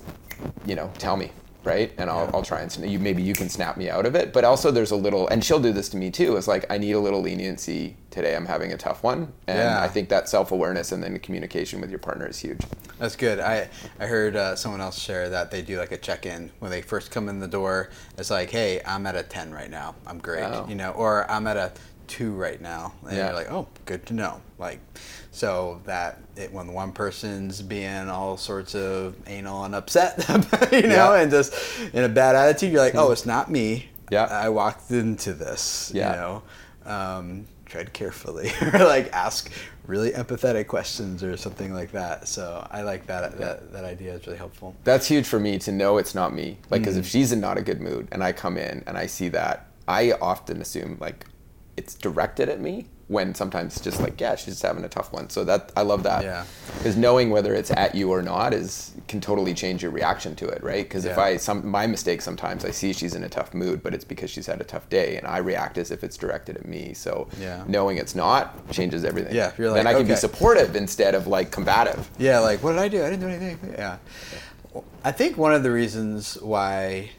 you 0.67 0.75
know 0.75 0.91
tell 0.99 1.17
me, 1.17 1.31
right? 1.65 1.93
And 1.99 2.09
I'll, 2.11 2.31
I'll 2.35 2.43
try 2.43 2.61
and 2.61 2.77
you 2.91 2.99
maybe 2.99 3.23
you 3.23 3.35
can 3.35 3.49
snap 3.49 3.77
me 3.77 3.91
out 3.91 4.07
of 4.07 4.15
it. 4.15 4.33
But 4.33 4.45
also 4.45 4.71
there's 4.71 4.91
a 4.91 4.97
little, 4.97 5.29
and 5.29 5.45
she'll 5.45 5.61
do 5.61 5.73
this 5.73 5.89
to 5.91 5.97
me 5.97 6.11
too. 6.11 6.37
It's 6.37 6.49
like 6.49 6.67
I 6.71 6.79
need 6.79 6.93
a 6.93 7.01
little 7.01 7.21
leniency 7.23 7.97
today. 8.11 8.37
I'm 8.37 8.47
having 8.47 8.73
a 8.73 8.77
tough 8.77 9.03
one, 9.03 9.33
and 9.47 9.59
Yeah. 9.59 9.81
I 9.83 9.89
think 9.89 10.09
that 10.11 10.29
self 10.29 10.53
awareness 10.53 10.93
and 10.93 11.03
then 11.03 11.19
communication 11.19 11.81
with 11.81 11.91
your 11.91 11.99
partner 11.99 12.27
is 12.27 12.39
huge. 12.39 12.61
That's 12.99 13.17
good. 13.17 13.41
I 13.41 13.69
I 13.99 14.07
heard 14.07 14.37
uh, 14.37 14.55
someone 14.57 14.81
else 14.81 14.99
share 14.99 15.29
that 15.31 15.51
they 15.51 15.63
do 15.63 15.79
like 15.79 15.93
a 15.93 15.97
check 15.99 16.27
in 16.27 16.51
when 16.61 16.71
they 16.71 16.83
first 16.83 17.11
come 17.11 17.29
in 17.29 17.41
the 17.41 17.49
door. 17.49 17.91
It's 18.19 18.31
like, 18.31 18.51
hey, 18.51 18.81
I'm 18.87 19.07
at 19.07 19.17
a 19.17 19.23
ten 19.23 19.53
right 19.53 19.71
now. 19.71 19.95
I'm 20.07 20.19
great, 20.19 20.45
Oh. 20.45 20.67
you 20.69 20.75
know, 20.77 20.91
or 20.93 21.29
I'm 21.31 21.47
at 21.47 21.57
a 21.57 21.73
two 22.07 22.33
right 22.33 22.61
now, 22.61 22.93
and 23.07 23.17
Yeah. 23.17 23.27
you're 23.27 23.35
like, 23.35 23.51
oh, 23.51 23.67
good 23.87 24.05
to 24.07 24.15
know. 24.15 24.41
Like, 24.59 24.81
so 25.31 25.81
that 25.85 26.19
it, 26.37 26.53
when 26.53 26.73
one 26.73 26.93
person's 26.93 27.63
being 27.63 28.09
all 28.09 28.37
sorts 28.37 28.75
of 28.75 29.17
anal 29.27 29.65
and 29.65 29.75
upset, 29.75 30.19
you 30.73 30.83
know, 30.83 31.15
Yeah. 31.15 31.21
and 31.23 31.31
just 31.31 31.55
in 31.93 32.05
a 32.05 32.09
bad 32.09 32.37
attitude, 32.37 32.73
you're 32.73 32.83
like, 32.83 32.95
oh, 32.95 33.11
it's 33.13 33.27
not 33.27 33.51
me. 33.51 33.89
Yeah. 34.11 34.25
I 34.25 34.49
walked 34.51 34.91
into 34.91 35.33
this. 35.33 35.91
Yeah. 35.95 36.11
You 36.11 36.21
know. 36.21 36.43
Um, 36.85 37.47
tread 37.65 37.93
carefully 37.95 38.53
or 38.75 38.81
like 38.85 39.11
ask 39.15 39.51
really 39.87 40.11
empathetic 40.11 40.67
questions 40.67 41.23
or 41.25 41.39
something 41.39 41.73
like 41.73 41.91
that 41.93 42.29
so 42.29 42.67
i 42.71 42.83
like 42.83 43.07
that 43.07 43.39
that, 43.39 43.73
that 43.73 43.83
idea 43.85 44.13
is 44.13 44.27
really 44.27 44.37
helpful 44.37 44.75
that's 44.85 45.07
huge 45.09 45.27
for 45.27 45.41
me 45.41 45.59
to 45.59 45.73
know 45.73 45.97
it's 45.97 46.15
not 46.15 46.35
me. 46.35 46.59
Like, 46.69 46.83
because 46.83 46.99
if 46.99 47.07
she's 47.07 47.33
in 47.33 47.41
not 47.41 47.57
a 47.57 47.63
good 47.63 47.81
mood 47.81 48.09
and 48.13 48.23
I 48.23 48.33
come 48.33 48.59
in 48.59 48.85
and 48.87 48.99
I 48.99 49.07
see 49.07 49.29
that, 49.31 49.69
I 49.89 50.13
often 50.13 50.61
assume 50.61 50.99
like 51.01 51.25
it's 51.77 51.95
directed 51.95 52.49
at 52.49 52.61
me 52.61 52.87
when 53.09 53.35
sometimes 53.35 53.75
it's 53.77 53.85
just 53.85 54.01
like, 54.01 54.19
yeah, 54.21 54.35
she's 54.37 54.55
just 54.55 54.63
having 54.63 54.85
a 54.85 54.89
tough 54.89 55.13
one. 55.13 55.29
So 55.29 55.45
that 55.45 55.71
I 55.77 55.83
love 55.83 56.03
that. 56.05 56.23
Yeah. 56.25 56.45
Because 56.79 56.97
knowing 56.97 57.29
whether 57.31 57.53
it's 57.55 57.71
at 57.71 57.95
you 57.95 58.11
or 58.11 58.23
not 58.23 58.55
is 58.55 58.93
can 59.07 59.21
totally 59.21 59.53
change 59.53 59.83
your 59.83 59.91
reaction 59.91 60.35
to 60.37 60.49
it, 60.49 60.63
right? 60.63 60.85
Because 60.85 61.05
if 61.05 61.19
I 61.19 61.37
some 61.37 61.67
my 61.67 61.87
mistake 61.87 62.23
sometimes 62.23 62.65
I 62.65 62.71
see 62.71 62.93
she's 62.95 63.15
in 63.15 63.23
a 63.25 63.29
tough 63.29 63.53
mood, 63.53 63.83
but 63.83 63.93
it's 63.93 64.05
because 64.05 64.31
she's 64.31 64.47
had 64.47 64.61
a 64.63 64.65
tough 64.65 64.89
day, 64.89 65.17
and 65.19 65.27
I 65.27 65.39
react 65.39 65.77
as 65.77 65.91
if 65.91 66.03
it's 66.05 66.17
directed 66.17 66.57
at 66.57 66.65
me. 66.67 66.95
So 66.95 67.29
Yeah. 67.39 67.65
knowing 67.67 67.99
it's 67.99 68.15
not 68.15 68.71
changes 68.71 69.05
everything. 69.05 69.35
Yeah, 69.35 69.53
you're 69.59 69.75
then 69.75 69.87
I 69.87 69.93
can 69.93 70.07
be 70.07 70.17
supportive 70.17 70.75
instead 70.75 71.15
of 71.15 71.27
like 71.27 71.51
combative. 71.51 72.09
yeah 72.19 72.39
like 72.39 72.63
what 72.63 72.73
did 72.73 72.81
i 72.81 72.89
do 72.89 73.05
i 73.05 73.11
didn't 73.11 73.21
do 73.21 73.29
anything 73.29 73.59
yeah 73.73 73.97
i 75.05 75.13
think 75.13 75.37
one 75.37 75.53
of 75.53 75.63
the 75.63 75.71
reasons 75.71 76.39
why 76.41 77.11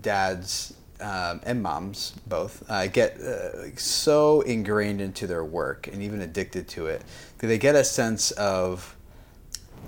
dads 0.00 0.74
um, 1.00 1.40
and 1.44 1.62
moms 1.62 2.14
both 2.26 2.62
uh, 2.68 2.86
get 2.86 3.20
uh, 3.20 3.74
so 3.76 4.40
ingrained 4.42 5.00
into 5.00 5.26
their 5.26 5.44
work 5.44 5.86
and 5.88 6.02
even 6.02 6.20
addicted 6.20 6.68
to 6.68 6.86
it 6.86 7.02
that 7.38 7.46
they 7.46 7.58
get 7.58 7.74
a 7.74 7.84
sense 7.84 8.30
of 8.32 8.96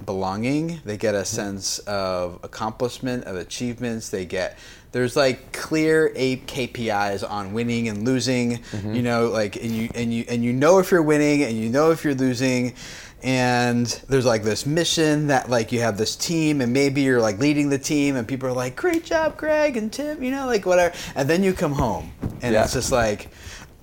belonging 0.07 0.81
they 0.85 0.97
get 0.97 1.15
a 1.15 1.25
sense 1.25 1.79
of 1.81 2.41
accomplishment 2.43 3.25
of 3.25 3.37
achievements 3.37 4.09
they 4.09 4.25
get 4.25 4.59
there's 4.91 5.17
like 5.17 5.53
clear 5.53 6.13
eight 6.17 6.47
KPIs 6.47 7.29
on 7.29 7.53
winning 7.53 7.89
and 7.89 8.05
losing 8.05 8.61
you 8.95 9.03
know 9.03 9.29
like 9.29 9.57
and 9.57 9.71
you 9.71 9.89
and 9.95 10.13
you 10.13 10.25
and 10.29 10.43
you 10.45 10.53
know 10.53 10.79
if 10.81 10.91
you're 10.91 11.03
winning 11.03 11.43
and 11.45 11.57
you 11.57 11.69
know 11.69 11.91
if 11.93 12.05
you're 12.05 12.15
losing 12.15 12.75
and 13.23 13.87
there's 14.09 14.27
like 14.27 14.43
this 14.43 14.67
mission 14.67 15.29
that 15.29 15.49
like 15.49 15.71
you 15.73 15.81
have 15.81 15.97
this 15.97 16.17
team 16.17 16.61
and 16.61 16.73
maybe 16.73 17.03
you're 17.03 17.21
like 17.21 17.39
leading 17.39 17.69
the 17.69 17.79
team 17.79 18.17
and 18.17 18.27
people 18.27 18.49
are 18.49 18.53
like 18.53 18.75
great 18.77 19.05
job 19.05 19.37
Greg 19.37 19.77
and 19.77 19.93
Tim 19.93 20.23
you 20.23 20.31
know 20.31 20.47
like 20.47 20.67
whatever 20.67 20.95
and 21.15 21.29
then 21.31 21.43
you 21.43 21.53
come 21.53 21.73
home 21.73 22.13
and 22.41 22.53
Yeah. 22.55 22.65
it's 22.65 22.73
just 22.73 22.91
like 22.93 23.29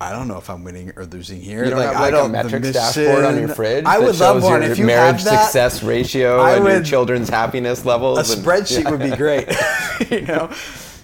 I 0.02 0.12
don't 0.12 0.28
know 0.28 0.38
if 0.38 0.48
I'm 0.48 0.64
winning 0.64 0.92
or 0.96 1.04
losing 1.04 1.42
here. 1.42 1.62
You 1.62 1.68
don't 1.70 1.78
like, 1.78 1.88
have 1.88 1.96
I 1.96 2.00
like 2.00 2.08
a 2.14 2.16
don't, 2.16 2.32
the 2.32 2.42
metrics 2.44 2.72
dashboard 2.72 3.22
on 3.22 3.38
your 3.38 3.48
fridge. 3.48 3.84
I 3.84 3.98
that 3.98 4.06
would 4.06 4.18
love 4.18 4.36
shows 4.36 4.42
one. 4.44 4.62
Your 4.62 4.70
If 4.72 4.78
you 4.78 4.86
marriage 4.86 5.16
have 5.16 5.24
that, 5.24 5.42
success 5.44 5.82
ratio 5.82 6.38
I 6.40 6.56
and 6.56 6.64
your 6.66 6.82
children's 6.82 7.28
happiness 7.28 7.84
levels. 7.84 8.16
a 8.16 8.32
and- 8.34 8.42
spreadsheet 8.42 8.84
yeah. 8.84 8.90
would 8.92 9.00
be 9.00 9.14
great. 9.14 9.46
you 10.10 10.22
know, 10.22 10.50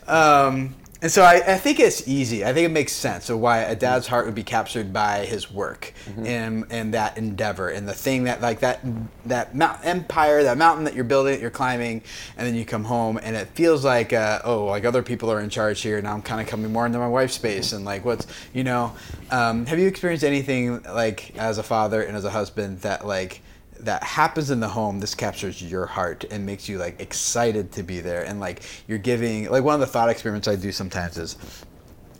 um, 0.09 0.75
and 1.03 1.11
so 1.11 1.23
I, 1.23 1.35
I 1.47 1.59
think 1.59 1.79
it's 1.79 2.07
easy. 2.09 2.45
I 2.45 2.53
think 2.53 2.67
it 2.67 2.71
makes 2.73 2.93
sense 2.93 3.29
of 3.29 3.39
why 3.39 3.59
a 3.59 3.77
dad's 3.77 4.07
heart 4.07 4.27
would 4.27 4.35
be 4.35 4.43
captured 4.43 4.93
by 4.93 5.27
his 5.27 5.51
work 5.51 5.93
Mm-hmm. 6.07 6.27
and 6.27 6.65
and 6.71 6.95
that 6.95 7.19
endeavor 7.19 7.69
and 7.69 7.87
the 7.89 7.93
thing 7.95 8.25
that 8.25 8.41
like 8.41 8.61
that 8.61 8.81
that 9.27 9.55
mount, 9.55 9.85
empire, 9.85 10.43
that 10.45 10.57
mountain 10.57 10.85
that 10.85 10.95
you're 10.95 11.05
building, 11.05 11.33
that 11.35 11.41
you're 11.41 11.51
climbing, 11.51 12.03
and 12.37 12.47
then 12.47 12.55
you 12.55 12.65
come 12.65 12.85
home 12.85 13.19
and 13.23 13.35
it 13.37 13.49
feels 13.49 13.85
like 13.85 14.13
uh, 14.13 14.41
oh 14.45 14.67
like 14.67 14.85
other 14.85 15.03
people 15.03 15.31
are 15.31 15.41
in 15.41 15.51
charge 15.51 15.81
here. 15.83 16.01
Now 16.01 16.15
I'm 16.15 16.23
kind 16.23 16.41
of 16.41 16.47
coming 16.47 16.73
more 16.73 16.87
into 16.87 16.99
my 16.99 17.09
wife's 17.09 17.35
space 17.35 17.73
and 17.73 17.85
like 17.85 18.05
what's 18.05 18.27
you 18.53 18.65
know. 18.65 18.95
Um, 19.31 19.67
have 19.67 19.79
you 19.79 19.89
experienced 19.89 20.25
anything 20.25 20.83
like 20.85 21.37
as 21.37 21.59
a 21.59 21.63
father 21.63 22.03
and 22.03 22.17
as 22.17 22.25
a 22.25 22.31
husband 22.31 22.81
that 22.83 23.07
like 23.07 23.43
that 23.81 24.03
happens 24.03 24.51
in 24.51 24.61
the 24.61 24.69
home 24.69 25.01
this 25.01 25.15
captures 25.15 25.63
your 25.63 25.87
heart 25.87 26.25
and 26.31 26.45
makes 26.45 26.69
you 26.69 26.79
like 26.79 27.01
excited 27.01 27.73
to 27.73 27.83
be 27.83 28.01
there. 28.01 28.25
And 28.25 28.41
like 28.41 28.63
you're 28.87 28.99
giving 28.99 29.51
like 29.51 29.65
one 29.65 29.75
of 29.75 29.81
the 29.81 29.87
thought 29.87 30.09
experiments 30.09 30.49
i 30.49 30.57
do 30.57 30.73
sometimes 30.73 31.19
is 31.19 31.37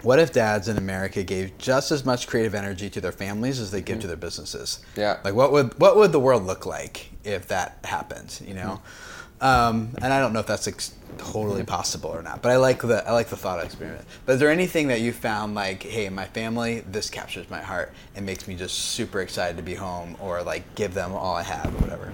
what 0.03 0.19
if 0.19 0.33
dads 0.33 0.69
in 0.69 0.77
america 0.77 1.23
gave 1.23 1.57
just 1.59 1.91
as 1.91 2.05
much 2.05 2.27
creative 2.27 2.55
energy 2.55 2.89
to 2.91 3.01
their 3.01 3.13
families 3.13 3.59
as 3.61 3.71
they 3.71 3.81
give 3.81 3.97
to 3.97 4.01
mm-hmm. 4.01 4.09
their 4.09 4.17
businesses? 4.17 4.81
Yeah. 4.97 5.19
like 5.25 5.35
what 5.35 5.53
would 5.53 5.79
what 5.79 5.97
would 5.97 6.13
the 6.13 6.21
world 6.21 6.45
look 6.45 6.67
like 6.67 7.11
if 7.25 7.49
that 7.49 7.79
happened 7.85 8.41
you 8.47 8.55
know 8.55 8.77
hmm. 8.77 9.26
Um, 9.41 9.91
and 10.03 10.13
i 10.13 10.21
don't 10.21 10.33
know 10.33 10.41
if 10.41 10.47
that's 10.47 10.67
ex- 10.67 10.95
totally 11.19 11.65
possible 11.65 12.11
or 12.11 12.23
not 12.23 12.43
but 12.43 12.53
i 12.53 12.57
like 12.57 12.83
the 12.83 13.07
i 13.09 13.13
like 13.13 13.29
the 13.29 13.37
thought 13.37 13.65
experiment. 13.65 14.05
But 14.27 14.35
is 14.35 14.41
there 14.41 14.51
anything 14.51 14.89
that 14.89 15.01
you 15.01 15.13
found 15.13 15.55
like 15.55 15.83
hey 15.83 16.09
my 16.11 16.27
family 16.27 16.81
this 16.81 17.09
captures 17.09 17.49
my 17.49 17.63
heart 17.63 17.93
and 18.15 18.27
makes 18.27 18.47
me 18.47 18.55
just 18.55 18.75
super 18.75 19.21
excited 19.21 19.57
to 19.57 19.63
be 19.63 19.75
home 19.75 20.17
or 20.21 20.43
like 20.43 20.75
give 20.75 20.93
them 20.93 21.13
all 21.13 21.35
i 21.35 21.43
have 21.43 21.75
or 21.75 21.79
whatever? 21.79 22.13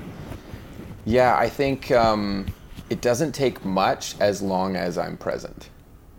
Yeah, 1.04 1.36
I 1.36 1.48
think 1.48 1.90
um, 1.90 2.46
it 2.88 3.00
doesn't 3.00 3.32
take 3.32 3.64
much 3.64 4.14
as 4.20 4.40
long 4.40 4.76
as 4.76 4.96
I'm 4.96 5.16
present, 5.16 5.68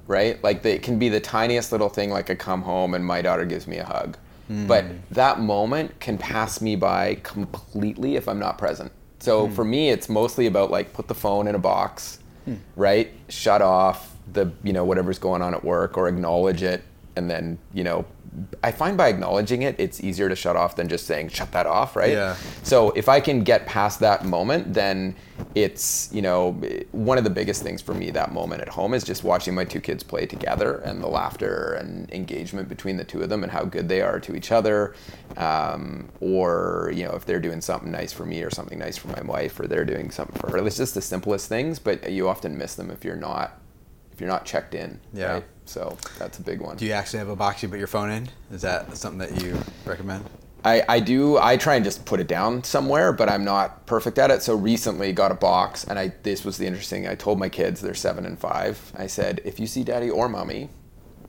right? 0.08 0.44
Like 0.44 0.62
the, 0.62 0.74
it 0.76 0.84
can 0.84 1.00
be 1.00 1.08
the 1.08 1.22
tiniest 1.22 1.72
little 1.72 1.88
thing, 1.88 2.10
like 2.10 2.30
I 2.30 2.36
come 2.36 2.62
home 2.64 2.94
and 2.94 3.06
my 3.06 3.22
daughter 3.22 3.46
gives 3.46 3.66
me 3.66 3.78
a 3.78 3.86
hug, 3.86 4.18
but 4.68 4.84
that 5.12 5.40
moment 5.40 5.98
can 6.02 6.18
pass 6.18 6.60
me 6.60 6.76
by 6.76 7.16
completely 7.24 8.18
if 8.18 8.28
I'm 8.28 8.40
not 8.40 8.58
present. 8.58 8.92
So 9.24 9.48
hmm. 9.48 9.54
for 9.54 9.64
me, 9.64 9.90
it's 9.90 10.10
mostly 10.10 10.48
about 10.48 10.70
like 10.70 10.92
put 10.92 11.08
the 11.08 11.16
phone 11.16 11.48
in 11.48 11.56
a 11.56 11.60
box, 11.60 12.20
hmm. 12.44 12.56
right? 12.76 13.10
Shut 13.30 13.62
off 13.62 14.14
the 14.34 14.52
you 14.64 14.74
know 14.74 14.84
whatever's 14.84 15.18
going 15.18 15.42
on 15.42 15.54
at 15.54 15.64
work 15.64 15.98
or 15.98 16.10
acknowledge 16.10 16.62
it, 16.62 16.84
and 17.16 17.30
then 17.30 17.58
you 17.74 17.84
know. 17.84 18.06
I 18.64 18.72
find 18.72 18.98
by 18.98 19.10
acknowledging 19.10 19.62
it, 19.62 19.76
it's 19.78 20.04
easier 20.04 20.28
to 20.28 20.36
shut 20.36 20.56
off 20.56 20.76
than 20.76 20.90
just 20.90 21.06
saying 21.06 21.30
shut 21.30 21.52
that 21.52 21.68
off, 21.68 21.96
right? 21.96 22.14
Yeah. 22.14 22.36
So 22.64 22.90
if 22.92 23.08
I 23.08 23.20
can 23.20 23.44
get 23.44 23.68
past 23.68 24.00
that 24.00 24.26
moment, 24.26 24.74
then 24.74 25.16
it's 25.54 26.10
you 26.12 26.24
know 26.24 26.54
one 26.92 27.20
of 27.20 27.26
the 27.26 27.30
biggest 27.30 27.62
things 27.62 27.80
for 27.80 27.94
me 27.94 28.10
that 28.10 28.34
moment 28.34 28.62
at 28.64 28.70
home 28.70 28.96
is 28.96 29.04
just 29.04 29.24
watching 29.24 29.54
my 29.54 29.64
two 29.64 29.80
kids 29.80 30.02
play 30.02 30.26
together 30.26 30.78
and 30.78 31.04
the 31.04 31.08
laughter 31.08 31.74
and 31.74 32.12
engagement 32.12 32.70
between 32.70 32.98
the 32.98 33.04
two 33.04 33.22
of 33.22 33.30
them 33.30 33.44
and 33.44 33.52
how 33.52 33.64
good 33.64 33.88
they 33.88 34.02
are 34.02 34.20
to 34.20 34.36
each 34.36 34.52
other, 34.52 34.96
um, 35.38 36.10
or 36.20 36.92
you 36.96 37.04
know 37.04 37.12
if 37.12 37.26
they're 37.26 37.40
doing 37.40 37.62
something 37.62 37.92
nice 37.92 38.12
for 38.12 38.26
me 38.26 38.42
or 38.42 38.50
something 38.50 38.80
nice 38.80 38.98
for 38.98 39.10
my 39.10 39.22
wife 39.22 39.60
or 39.60 39.68
they're 39.68 39.86
doing 39.86 40.10
something 40.10 40.40
for 40.40 40.50
her. 40.50 40.66
It's 40.66 40.78
just 40.78 40.96
the 40.96 41.02
simplest 41.02 41.50
things, 41.50 41.78
but 41.78 42.12
you 42.12 42.28
often 42.28 42.58
miss 42.58 42.74
them 42.74 42.90
if 42.90 43.06
you're 43.06 43.16
not 43.16 43.60
if 44.12 44.20
you're 44.20 44.30
not 44.30 44.46
checked 44.46 44.74
in. 44.74 45.00
Yeah. 45.14 45.34
Right? 45.34 45.44
So 45.66 45.98
that's 46.20 46.40
a 46.40 46.42
big 46.42 46.62
one. 46.62 46.78
do 46.78 46.86
you 46.86 46.92
actually 46.92 47.20
have 47.20 47.30
a 47.30 47.36
box 47.36 47.64
you 47.64 47.70
put 47.70 47.80
your 47.80 47.88
phone 47.88 48.12
in 48.12 48.30
is 48.52 48.62
that 48.62 48.96
something 48.98 49.20
that 49.20 49.42
you 49.42 49.58
recommend 49.86 50.24
I, 50.66 50.84
I 50.88 51.00
do 51.00 51.38
I 51.38 51.58
try 51.58 51.76
and 51.76 51.84
just 51.84 52.06
put 52.06 52.20
it 52.20 52.28
down 52.28 52.64
somewhere, 52.64 53.12
but 53.12 53.30
I'm 53.30 53.44
not 53.44 53.86
perfect 53.86 54.18
at 54.18 54.32
it. 54.32 54.42
So 54.42 54.56
recently 54.56 55.12
got 55.12 55.32
a 55.32 55.36
box 55.36 55.84
and 55.84 56.00
I 56.00 56.14
this 56.24 56.46
was 56.46 56.58
the 56.58 56.66
interesting 56.66 57.08
I 57.08 57.16
told 57.16 57.38
my 57.38 57.50
kids 57.50 57.82
they're 57.82 57.94
seven 57.94 58.26
and 58.26 58.40
five. 58.40 58.80
I 58.96 59.08
said, 59.08 59.42
if 59.44 59.60
you 59.60 59.68
see 59.68 59.84
daddy 59.84 60.10
or 60.10 60.30
mommy 60.30 60.70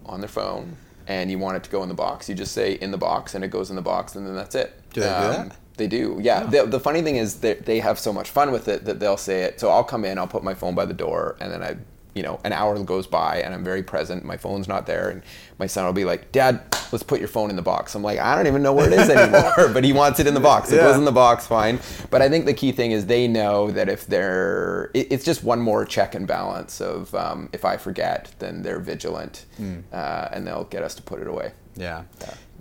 on 0.06 0.20
their 0.20 0.28
phone 0.28 0.76
and 1.06 1.30
you 1.30 1.38
want 1.38 1.56
it 1.56 1.64
to 1.64 1.70
go 1.70 1.82
in 1.82 1.88
the 1.88 1.94
box, 1.94 2.28
you 2.28 2.34
just 2.34 2.52
say 2.52 2.74
in 2.74 2.90
the 2.90 2.98
box 2.98 3.34
and 3.34 3.44
it 3.44 3.48
goes 3.48 3.70
in 3.70 3.76
the 3.76 3.82
box 3.82 4.14
and 4.14 4.26
then 4.26 4.36
that's 4.36 4.54
it. 4.54 4.80
Do 4.92 5.00
they 5.00 5.06
do 5.06 5.12
that? 5.12 5.38
Um, 5.40 5.52
they 5.76 5.88
do, 5.88 6.18
yeah. 6.22 6.44
Oh. 6.46 6.50
The, 6.50 6.66
the 6.66 6.80
funny 6.80 7.02
thing 7.02 7.16
is 7.16 7.40
that 7.40 7.66
they 7.66 7.80
have 7.80 7.98
so 7.98 8.12
much 8.12 8.30
fun 8.30 8.52
with 8.52 8.68
it 8.68 8.84
that 8.84 9.00
they'll 9.00 9.16
say 9.16 9.42
it. 9.42 9.58
So 9.58 9.70
I'll 9.70 9.82
come 9.82 10.04
in, 10.04 10.18
I'll 10.18 10.28
put 10.28 10.44
my 10.44 10.54
phone 10.54 10.74
by 10.76 10.84
the 10.84 10.94
door, 10.94 11.36
and 11.40 11.50
then 11.50 11.62
I, 11.64 11.76
you 12.14 12.22
know, 12.22 12.38
an 12.44 12.52
hour 12.52 12.78
goes 12.84 13.06
by 13.06 13.38
and 13.42 13.52
I'm 13.54 13.64
very 13.64 13.82
present. 13.82 14.24
My 14.24 14.36
phone's 14.36 14.68
not 14.68 14.86
there, 14.86 15.08
and 15.10 15.22
my 15.58 15.66
son 15.66 15.84
will 15.84 15.92
be 15.92 16.04
like, 16.04 16.30
"Dad, 16.32 16.60
let's 16.92 17.02
put 17.02 17.18
your 17.18 17.28
phone 17.28 17.50
in 17.50 17.56
the 17.56 17.62
box." 17.62 17.94
I'm 17.94 18.02
like, 18.02 18.18
I 18.20 18.36
don't 18.36 18.46
even 18.46 18.62
know 18.62 18.72
where 18.72 18.86
it 18.86 18.92
is 18.92 19.10
anymore, 19.10 19.68
but 19.72 19.82
he 19.84 19.92
wants 19.92 20.20
it 20.20 20.26
in 20.26 20.34
the 20.34 20.40
box. 20.40 20.70
It 20.70 20.76
Yeah. 20.76 20.82
goes 20.84 20.96
in 20.96 21.04
the 21.04 21.12
box, 21.12 21.46
fine. 21.46 21.80
But 22.10 22.22
I 22.22 22.28
think 22.28 22.44
the 22.46 22.54
key 22.54 22.70
thing 22.72 22.92
is 22.92 23.06
they 23.06 23.26
know 23.26 23.70
that 23.72 23.88
if 23.88 24.06
they're, 24.06 24.90
it, 24.94 25.08
it's 25.10 25.24
just 25.24 25.42
one 25.42 25.60
more 25.60 25.84
check 25.84 26.14
and 26.14 26.26
balance 26.26 26.80
of 26.80 27.12
um, 27.14 27.48
if 27.52 27.64
I 27.64 27.76
forget, 27.76 28.32
then 28.38 28.62
they're 28.62 28.78
vigilant, 28.80 29.44
Hmm. 29.56 29.80
uh, 29.92 30.28
and 30.32 30.46
they'll 30.46 30.64
get 30.64 30.82
us 30.84 30.94
to 30.96 31.02
put 31.02 31.20
it 31.20 31.26
away. 31.26 31.52
Yeah. 31.76 32.04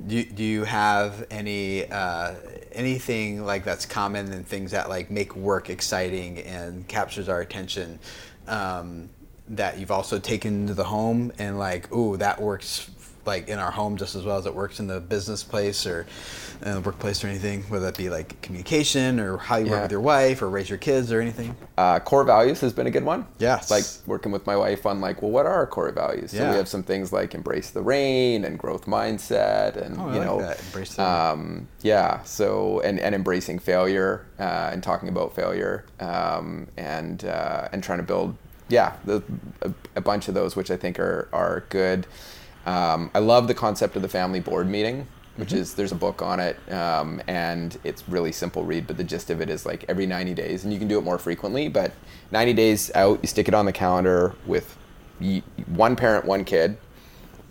Do 0.08 0.16
you, 0.16 0.26
do 0.26 0.44
you 0.44 0.64
have 0.64 1.28
any 1.30 1.86
uh, 1.92 2.34
anything 2.72 3.46
like 3.46 3.64
that's 3.64 3.86
common 3.86 4.34
and 4.34 4.48
things 4.48 4.72
that 4.72 4.90
like 4.90 5.12
make 5.12 5.36
work 5.36 5.70
exciting 5.70 6.40
and 6.40 6.88
captures 6.88 7.30
our 7.30 7.40
attention 7.42 8.00
um, 8.48 9.10
that 9.50 9.78
you've 9.80 9.92
also 9.92 10.20
taken 10.20 10.68
to 10.68 10.74
the 10.74 10.86
home 10.86 11.32
and 11.38 11.60
like 11.60 11.92
ooh 11.94 12.16
that 12.18 12.42
works 12.42 12.90
like 13.26 13.48
in 13.48 13.58
our 13.58 13.72
home 13.72 13.96
just 13.96 14.16
as 14.16 14.24
well 14.26 14.38
as 14.38 14.46
it 14.46 14.54
works 14.54 14.80
in 14.82 14.88
the 14.88 15.00
business 15.00 15.44
place 15.44 15.86
or 15.86 16.06
in 16.66 16.74
the 16.74 16.82
workplace 16.82 17.24
or 17.24 17.28
anything 17.28 17.64
whether 17.64 17.86
that 17.86 17.98
be 17.98 18.10
like 18.10 18.42
communication 18.42 19.18
or 19.18 19.38
how 19.38 19.56
you 19.56 19.70
work 19.72 19.84
with 19.84 19.92
your 19.92 20.02
wife 20.02 20.42
or 20.42 20.50
raise 20.50 20.70
your 20.70 20.78
kids 20.78 21.10
or 21.12 21.22
anything 21.22 21.56
Uh, 21.78 22.00
core 22.00 22.24
values 22.26 22.60
has 22.62 22.72
been 22.74 22.86
a 22.86 22.92
good 22.92 23.04
one. 23.04 23.26
Yes. 23.40 23.72
Like 23.72 23.84
working 24.08 24.32
with 24.32 24.46
my 24.46 24.56
wife 24.56 24.86
on 24.86 25.02
like, 25.02 25.22
well, 25.24 25.32
what 25.32 25.46
are 25.48 25.54
our 25.54 25.66
core 25.66 25.92
values? 25.92 26.32
So 26.32 26.38
Yeah. 26.38 26.52
we 26.52 26.58
have 26.58 26.68
some 26.68 26.84
things 26.84 27.12
like 27.12 27.34
embrace 27.34 27.72
the 27.72 27.82
rain 27.82 28.46
and 28.46 28.60
growth 28.60 28.86
mindset 28.86 29.76
and 29.78 29.98
Oh, 30.00 30.08
you 30.14 30.20
like 30.20 30.28
know, 30.28 30.40
that. 30.42 30.60
Embrace 30.66 30.94
the 30.96 31.04
um, 31.04 31.68
yeah. 31.82 32.22
So 32.24 32.80
and, 32.82 33.00
and 33.00 33.16
embracing 33.16 33.58
failure 33.60 34.26
uh, 34.40 34.70
and 34.72 34.84
talking 34.84 35.10
about 35.10 35.34
failure 35.36 35.86
um, 36.00 36.68
and 36.78 37.26
uh, 37.26 37.70
and 37.72 37.84
trying 37.84 38.00
to 38.00 38.04
build 38.06 38.38
yeah 38.70 38.94
the, 39.06 39.22
a, 39.62 39.72
a 39.96 40.02
bunch 40.02 40.28
of 40.28 40.34
those 40.34 40.56
which 40.56 40.72
I 40.72 40.78
think 40.78 41.00
are 41.00 41.28
are 41.34 41.64
good. 41.70 42.08
Um, 42.66 43.12
I 43.14 43.20
love 43.20 43.48
the 43.48 43.54
concept 43.54 43.96
of 43.98 44.02
the 44.02 44.08
family 44.08 44.40
board 44.40 44.70
meeting 44.70 45.08
which 45.36 45.52
is 45.52 45.74
there's 45.74 45.92
a 45.92 45.96
book 45.96 46.22
on 46.22 46.40
it 46.40 46.58
um, 46.72 47.22
and 47.28 47.78
it's 47.84 48.08
really 48.08 48.32
simple 48.32 48.64
read 48.64 48.86
but 48.86 48.98
the 48.98 49.04
gist 49.04 49.30
of 49.30 49.42
it 49.42 49.50
is 49.50 49.66
like 49.66 49.84
every 49.88 50.06
90 50.06 50.34
days 50.34 50.64
and 50.64 50.72
you 50.72 50.78
can 50.78 50.88
do 50.88 50.98
it 50.98 51.04
more 51.04 51.18
frequently 51.18 51.68
but 51.68 51.92
90 52.32 52.54
days 52.54 52.92
out 52.96 53.20
you 53.22 53.28
stick 53.28 53.48
it 53.48 53.54
on 53.54 53.66
the 53.66 53.72
calendar 53.72 54.36
with 54.46 54.78
y- 55.20 55.42
one 55.68 55.96
parent 55.96 56.26
one 56.26 56.46
kid 56.46 56.78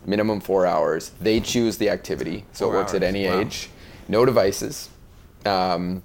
minimum 0.07 0.41
four 0.41 0.65
hours 0.65 1.11
they 1.21 1.41
choose 1.41 1.77
the 1.79 1.91
activity 1.91 2.45
so 2.53 2.67
Four 2.67 2.75
it 2.75 2.79
works 2.79 2.95
at 2.95 3.03
any 3.03 3.27
wow. 3.27 3.41
age 3.41 3.69
no 4.09 4.25
devices 4.25 4.89
um, 5.45 6.03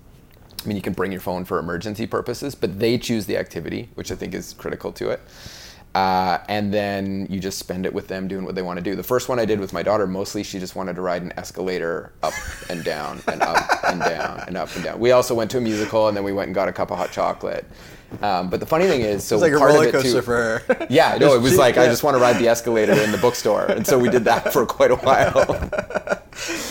I 0.63 0.67
mean, 0.67 0.76
you 0.76 0.82
can 0.82 0.93
bring 0.93 1.12
your 1.12 1.22
phone 1.22 1.46
for 1.46 1.60
emergency 1.60 2.08
purposes, 2.08 2.56
but 2.56 2.80
they 2.80 2.98
choose 2.98 3.26
the 3.26 3.38
activity, 3.38 3.89
which 3.96 4.12
I 4.12 4.15
think 4.15 4.34
is 4.34 4.54
critical 4.54 4.91
to 4.93 5.10
it. 5.10 5.22
Uh, 5.96 6.39
and 6.48 6.72
then 6.72 7.26
you 7.30 7.39
just 7.39 7.58
spend 7.58 7.86
it 7.86 7.93
with 7.93 8.08
them 8.08 8.28
doing 8.28 8.46
what 8.46 8.54
they 8.54 8.62
want 8.62 8.78
to 8.78 8.84
do. 8.84 8.96
The 8.96 9.02
first 9.02 9.30
one 9.30 9.39
I 9.39 9.46
did 9.46 9.60
with 9.60 9.74
my 9.74 9.82
daughter, 9.82 10.06
mostly 10.06 10.43
she 10.43 10.60
just 10.60 10.76
wanted 10.76 10.96
to 10.96 11.02
ride 11.02 11.24
an 11.24 11.34
escalator 11.38 12.12
up 12.22 12.34
and 12.70 12.84
down 12.84 13.20
and 13.28 13.41
up 13.41 13.65
and 13.86 14.00
down 14.02 14.43
and 14.46 14.58
up 14.58 14.76
and 14.76 14.84
down. 14.84 15.00
We 15.00 15.12
also 15.12 15.34
went 15.34 15.50
to 15.52 15.58
a 15.58 15.62
musical 15.62 16.08
and 16.08 16.15
then 16.15 16.24
we 16.24 16.34
went 16.34 16.50
and 16.50 16.56
got 16.56 16.67
a 16.67 16.74
cup 16.74 16.91
of 16.91 16.98
hot 17.00 17.12
chocolate. 17.12 17.65
Um, 18.22 18.50
but 18.50 18.60
the 18.60 18.65
funny 18.65 18.86
thing 18.88 19.02
is, 19.02 19.24
so 19.24 19.36
it's 19.36 19.41
like 19.41 19.54
a 19.54 19.58
part 19.58 19.72
roller 19.72 19.88
of 19.88 19.89
it 19.89 19.91
coaster 19.93 20.12
too, 20.12 20.22
for 20.22 20.36
her 20.67 20.88
yeah, 20.89 21.17
no, 21.20 21.34
it 21.34 21.41
was 21.41 21.54
She- 21.54 21.58
like 21.58 21.78
I 21.78 21.88
just 21.88 22.04
want 22.04 22.15
to 22.15 22.22
ride 22.22 22.38
the 22.38 22.48
escalator 22.48 22.93
in 22.93 23.12
the 23.12 23.17
bookstore, 23.17 23.65
and 23.65 23.86
so 23.86 23.98
we 24.00 24.10
did 24.10 24.24
that 24.26 24.54
for 24.54 24.65
quite 24.65 24.91
a 24.91 24.96
while. 24.98 26.13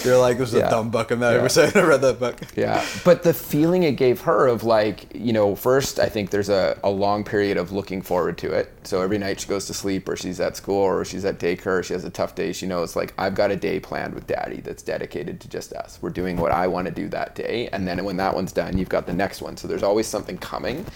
you're 0.07 0.19
like 0.19 0.39
this 0.39 0.49
is 0.51 0.55
Yeah. 0.61 0.69
a 0.69 0.71
dumb 0.71 0.91
book 0.91 1.11
i'm 1.11 1.21
not 1.21 1.33
Yeah. 1.33 1.39
ever 1.41 1.49
saying 1.49 1.73
i 1.75 1.83
read 1.83 2.01
that 2.01 2.19
book 2.19 2.37
Yeah, 2.57 2.85
but 3.05 3.23
the 3.23 3.35
feeling 3.35 3.83
it 3.83 3.93
gave 3.93 4.23
her 4.23 4.47
of 4.47 4.63
like, 4.65 5.15
you 5.15 5.33
know, 5.33 5.55
first 5.55 5.99
I 5.99 6.09
think 6.09 6.31
there's 6.31 6.49
a, 6.49 6.79
a 6.83 6.89
long 6.91 7.25
period 7.25 7.57
of 7.59 7.71
looking 7.73 8.01
forward 8.01 8.39
to 8.39 8.53
it. 8.53 8.73
So 8.85 9.03
every 9.03 9.19
night 9.19 9.41
she 9.41 9.49
goes 9.49 9.67
to 9.67 9.75
sleep 9.75 10.09
or 10.09 10.17
she's 10.17 10.41
at 10.41 10.57
school 10.57 10.77
or 10.83 11.05
she's 11.05 11.25
at 11.25 11.39
daycare, 11.39 11.85
she 11.85 11.93
has 11.93 12.05
a 12.05 12.11
tough 12.11 12.35
day, 12.35 12.53
she 12.53 12.67
knows 12.67 12.97
like 12.97 13.13
I've 13.19 13.35
got 13.35 13.51
a 13.51 13.57
day 13.57 13.79
planned 13.81 14.15
with 14.15 14.27
daddy 14.27 14.61
that's 14.61 14.83
dedicated 14.83 15.41
to 15.41 15.49
just 15.49 15.73
us. 15.75 15.99
We're 16.01 16.11
doing 16.11 16.37
what 16.39 16.53
I 16.53 16.67
want 16.69 16.87
to 16.87 16.93
do 16.95 17.09
that 17.09 17.35
day. 17.35 17.69
And 17.73 17.87
then 17.87 18.03
when 18.05 18.17
that 18.19 18.35
one's 18.35 18.53
done, 18.53 18.79
you've 18.79 18.89
got 18.89 19.07
the 19.07 19.13
next 19.15 19.43
one. 19.43 19.57
So 19.57 19.69
there's 19.69 19.83
always 19.83 20.07
something 20.07 20.39
coming. 20.39 20.87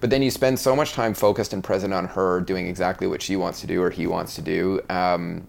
But 0.00 0.10
then 0.10 0.22
you 0.22 0.30
spend 0.30 0.58
so 0.58 0.74
much 0.74 0.92
time 0.92 1.14
focused 1.14 1.52
and 1.52 1.62
present 1.62 1.92
on 1.92 2.06
her 2.06 2.40
doing 2.40 2.66
exactly 2.68 3.06
what 3.06 3.20
she 3.22 3.36
wants 3.36 3.60
to 3.60 3.66
do 3.66 3.82
or 3.82 3.90
he 3.90 4.06
wants 4.06 4.34
to 4.36 4.42
do. 4.42 4.80
Um, 4.88 5.46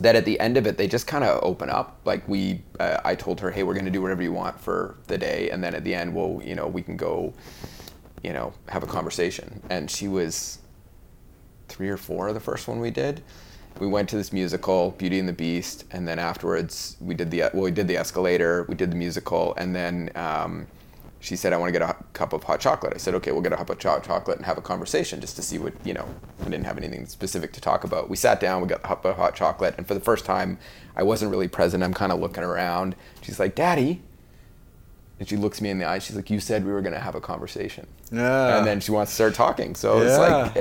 that 0.00 0.16
at 0.16 0.24
the 0.24 0.38
end 0.40 0.56
of 0.56 0.66
it 0.66 0.76
they 0.76 0.86
just 0.86 1.06
kind 1.06 1.24
of 1.24 1.42
open 1.42 1.70
up. 1.70 2.00
Like 2.04 2.26
we 2.28 2.62
uh, 2.80 3.00
i 3.04 3.14
told 3.14 3.40
her 3.40 3.50
hey 3.50 3.62
we're 3.62 3.74
going 3.74 3.84
to 3.84 3.90
do 3.90 4.02
whatever 4.02 4.22
you 4.22 4.32
want 4.32 4.60
for 4.60 4.96
the 5.06 5.18
day 5.18 5.50
and 5.50 5.62
then 5.62 5.74
at 5.74 5.84
the 5.84 5.94
end 5.94 6.14
we'll 6.14 6.40
you 6.44 6.54
know 6.54 6.66
we 6.66 6.82
can 6.82 6.96
go 6.96 7.32
you 8.22 8.32
know 8.32 8.52
have 8.68 8.82
a 8.82 8.86
conversation. 8.86 9.62
And 9.70 9.90
she 9.90 10.08
was 10.08 10.58
three 11.68 11.88
or 11.88 11.96
four 11.96 12.32
the 12.32 12.40
first 12.40 12.68
one 12.68 12.80
we 12.80 12.90
did. 12.90 13.22
We 13.78 13.86
went 13.86 14.08
to 14.08 14.16
this 14.16 14.32
musical, 14.32 14.90
Beauty 14.92 15.20
and 15.20 15.28
the 15.28 15.32
Beast, 15.32 15.84
and 15.92 16.06
then 16.08 16.18
afterwards 16.18 16.96
we 17.00 17.14
did 17.14 17.30
the 17.30 17.42
well, 17.52 17.62
we 17.62 17.70
did 17.70 17.86
the 17.86 17.96
escalator, 17.96 18.64
we 18.68 18.74
did 18.74 18.90
the 18.90 18.96
musical, 18.96 19.54
and 19.56 19.74
then 19.74 20.10
um, 20.16 20.66
she 21.20 21.36
said, 21.36 21.52
"I 21.52 21.56
want 21.56 21.72
to 21.72 21.78
get 21.78 21.88
a 21.88 21.96
cup 22.12 22.32
of 22.32 22.44
hot 22.44 22.60
chocolate." 22.60 22.92
I 22.94 22.98
said, 22.98 23.14
"Okay, 23.14 23.32
we'll 23.32 23.42
get 23.42 23.52
a 23.52 23.56
cup 23.56 23.70
of 23.70 23.82
hot 23.82 24.02
chocolate 24.02 24.36
and 24.36 24.46
have 24.46 24.58
a 24.58 24.62
conversation 24.62 25.20
just 25.20 25.36
to 25.36 25.42
see 25.42 25.58
what 25.58 25.74
you 25.84 25.94
know." 25.94 26.06
I 26.40 26.44
didn't 26.44 26.64
have 26.64 26.78
anything 26.78 27.06
specific 27.06 27.52
to 27.54 27.60
talk 27.60 27.84
about. 27.84 28.08
We 28.08 28.16
sat 28.16 28.40
down, 28.40 28.62
we 28.62 28.68
got 28.68 28.82
the 28.82 28.88
cup 28.88 29.04
of 29.04 29.16
hot 29.16 29.34
chocolate, 29.34 29.74
and 29.76 29.86
for 29.86 29.94
the 29.94 30.00
first 30.00 30.24
time, 30.24 30.58
I 30.96 31.02
wasn't 31.02 31.30
really 31.30 31.48
present. 31.48 31.82
I'm 31.82 31.94
kind 31.94 32.12
of 32.12 32.20
looking 32.20 32.44
around. 32.44 32.94
She's 33.20 33.40
like, 33.40 33.54
"Daddy." 33.54 34.02
And 35.20 35.28
she 35.28 35.36
looks 35.36 35.60
me 35.60 35.70
in 35.70 35.78
the 35.78 35.84
eye. 35.84 35.98
She's 35.98 36.14
like, 36.14 36.30
"You 36.30 36.38
said 36.38 36.64
we 36.64 36.70
were 36.72 36.80
going 36.80 36.92
to 36.94 37.00
have 37.00 37.16
a 37.16 37.20
conversation." 37.20 37.88
Yeah. 38.12 38.58
And 38.58 38.66
then 38.66 38.78
she 38.78 38.92
wants 38.92 39.10
to 39.10 39.14
start 39.16 39.34
talking. 39.34 39.74
So 39.74 40.00
it's 40.00 40.16
like, 40.16 40.56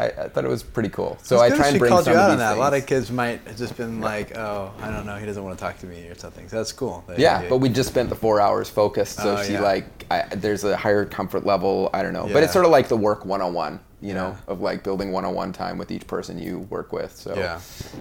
I, 0.00 0.24
I 0.24 0.28
thought 0.28 0.44
it 0.44 0.48
was 0.48 0.62
pretty 0.62 0.88
cool. 0.88 1.18
So 1.22 1.38
I 1.38 1.50
try 1.50 1.68
and 1.68 1.78
bring 1.78 1.90
called 1.92 2.04
some 2.06 2.14
you 2.14 2.18
of 2.18 2.24
out 2.24 2.28
these 2.28 2.32
on 2.32 2.38
that. 2.38 2.56
A 2.56 2.58
lot 2.58 2.72
of 2.72 2.86
kids 2.86 3.10
might 3.10 3.40
have 3.46 3.58
just 3.58 3.76
been 3.76 4.00
like, 4.00 4.36
"Oh, 4.38 4.72
I 4.80 4.90
don't 4.90 5.04
know, 5.04 5.16
he 5.16 5.26
doesn't 5.26 5.44
want 5.44 5.58
to 5.58 5.62
talk 5.62 5.78
to 5.80 5.86
me" 5.86 6.08
or 6.08 6.14
something. 6.14 6.48
So 6.48 6.56
that's 6.56 6.72
cool. 6.72 7.04
that 7.08 7.18
Yeah, 7.18 7.46
but 7.48 7.58
we 7.58 7.68
just 7.68 7.90
spent 7.90 8.08
the 8.08 8.14
four 8.16 8.40
hours 8.40 8.70
focused. 8.70 9.16
So 9.16 9.36
Oh, 9.36 9.42
she 9.44 9.52
yeah. 9.52 9.60
like, 9.60 10.06
I, 10.10 10.22
there's 10.34 10.64
a 10.64 10.76
higher 10.78 11.04
comfort 11.04 11.44
level. 11.44 11.90
I 11.92 12.02
don't 12.02 12.14
know, 12.14 12.26
but 12.32 12.42
it's 12.42 12.54
sort 12.54 12.64
of 12.64 12.70
like 12.70 12.88
the 12.88 12.96
work 12.96 13.26
one-on-one. 13.26 13.80
You 14.02 14.14
know, 14.14 14.28
Yeah. 14.28 14.52
of 14.54 14.62
like 14.62 14.82
building 14.82 15.12
one-on-one 15.12 15.52
time 15.52 15.76
with 15.76 15.90
each 15.90 16.06
person 16.06 16.38
you 16.38 16.60
work 16.70 16.90
with. 16.90 17.14
So 17.14 17.34
yeah. 17.36 17.60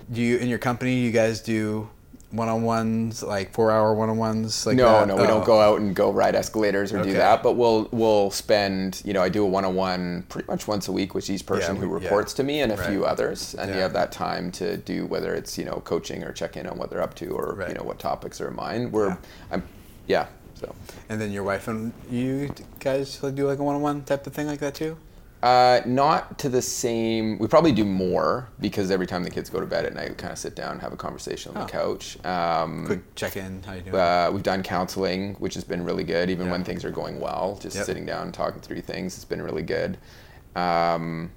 Do 0.09 0.21
you 0.21 0.38
in 0.38 0.47
your 0.47 0.59
company? 0.59 0.99
You 1.01 1.12
guys 1.12 1.41
do 1.41 1.89
one-on-ones, 2.31 3.23
like 3.23 3.51
four-hour 3.53 3.93
one-on-ones, 3.95 4.65
like 4.65 4.77
no, 4.77 4.85
that? 4.99 5.07
no, 5.07 5.15
we 5.15 5.23
Oh. 5.23 5.27
don't 5.27 5.45
go 5.45 5.59
out 5.59 5.79
and 5.79 5.95
go 5.95 6.11
ride 6.11 6.35
escalators 6.35 6.93
or 6.93 6.99
Okay. 6.99 7.09
do 7.11 7.15
that. 7.17 7.41
But 7.43 7.53
we'll 7.53 7.87
we'll 7.91 8.31
spend. 8.31 9.01
You 9.03 9.13
know, 9.13 9.21
I 9.21 9.29
do 9.29 9.43
a 9.43 9.47
one-on-one 9.47 10.25
pretty 10.29 10.47
much 10.47 10.67
once 10.67 10.87
a 10.87 10.91
week 10.91 11.13
with 11.15 11.29
each 11.29 11.45
person 11.45 11.75
Yeah, 11.75 11.81
who 11.81 11.89
we- 11.89 11.99
yeah. 11.99 12.03
reports 12.05 12.33
to 12.35 12.43
me 12.43 12.61
and 12.61 12.71
a 12.71 12.75
Right. 12.75 12.87
few 12.89 13.05
others, 13.05 13.55
and 13.57 13.73
you 13.73 13.81
have 13.81 13.93
that 13.93 14.11
time 14.11 14.51
to 14.53 14.77
do 14.77 15.05
whether 15.05 15.33
it's 15.33 15.57
you 15.57 15.65
know 15.65 15.81
coaching 15.83 16.23
or 16.23 16.31
check 16.31 16.55
in 16.57 16.67
on 16.67 16.77
what 16.77 16.89
they're 16.89 17.01
up 17.01 17.15
to 17.15 17.27
or 17.29 17.55
Right. 17.55 17.69
you 17.69 17.73
know 17.75 17.83
what 17.83 17.99
topics 17.99 18.39
are 18.41 18.47
in 18.49 18.55
mind. 18.55 18.91
We're, 18.93 19.07
Yeah. 19.09 19.15
I'm, 19.51 19.63
yeah. 20.07 20.25
So. 20.59 20.75
And 21.07 21.21
then 21.21 21.31
your 21.31 21.43
wife 21.43 21.67
and 21.69 21.93
you 22.11 22.49
guys 22.79 23.17
like, 23.23 23.33
do 23.35 23.47
like 23.47 23.59
a 23.59 23.63
one-on-one 23.63 24.01
type 24.03 24.27
of 24.27 24.33
thing 24.33 24.45
like 24.45 24.59
that 24.59 24.75
too? 24.75 24.97
Uh, 25.41 25.80
not 25.86 26.38
to 26.38 26.49
the 26.49 26.62
same. 26.62 27.39
We 27.39 27.47
probably 27.47 27.71
do 27.71 27.86
more 27.86 28.49
because 28.60 28.91
every 28.91 29.08
time 29.08 29.23
the 29.23 29.30
kids 29.30 29.49
go 29.49 29.62
to 29.62 29.65
bed 29.65 29.86
at 29.86 29.93
night, 29.95 30.10
we 30.10 30.15
kind 30.15 30.34
of 30.34 30.38
sit 30.38 30.54
down 30.54 30.73
and 30.73 30.82
have 30.82 30.91
a 30.91 30.97
conversation 30.97 31.52
on 31.56 31.60
the 31.60 31.63
Oh. 31.63 31.67
couch. 31.67 32.25
Um, 32.25 32.86
Quick 32.86 33.15
check-in. 33.15 33.63
How 33.63 33.73
you 33.73 33.82
doing? 33.82 33.95
uh, 33.95 34.30
we've 34.34 34.43
done 34.43 34.63
counseling, 34.63 35.36
which 35.36 35.54
has 35.54 35.63
been 35.63 35.86
really 35.86 36.04
good, 36.04 36.30
even 36.30 36.47
Yeah. 36.47 36.52
when 36.52 36.63
things 36.65 36.84
are 36.84 36.91
going 36.91 37.21
well. 37.21 37.58
Just 37.62 37.78
Yep. 37.78 37.86
sitting 37.86 38.06
down 38.06 38.23
and 38.23 38.34
talking 38.34 38.60
through 38.62 38.82
things 38.82 39.15
it's 39.15 39.23
been 39.23 39.41
really 39.41 39.63
good. 39.63 39.97
Um, 40.58 41.32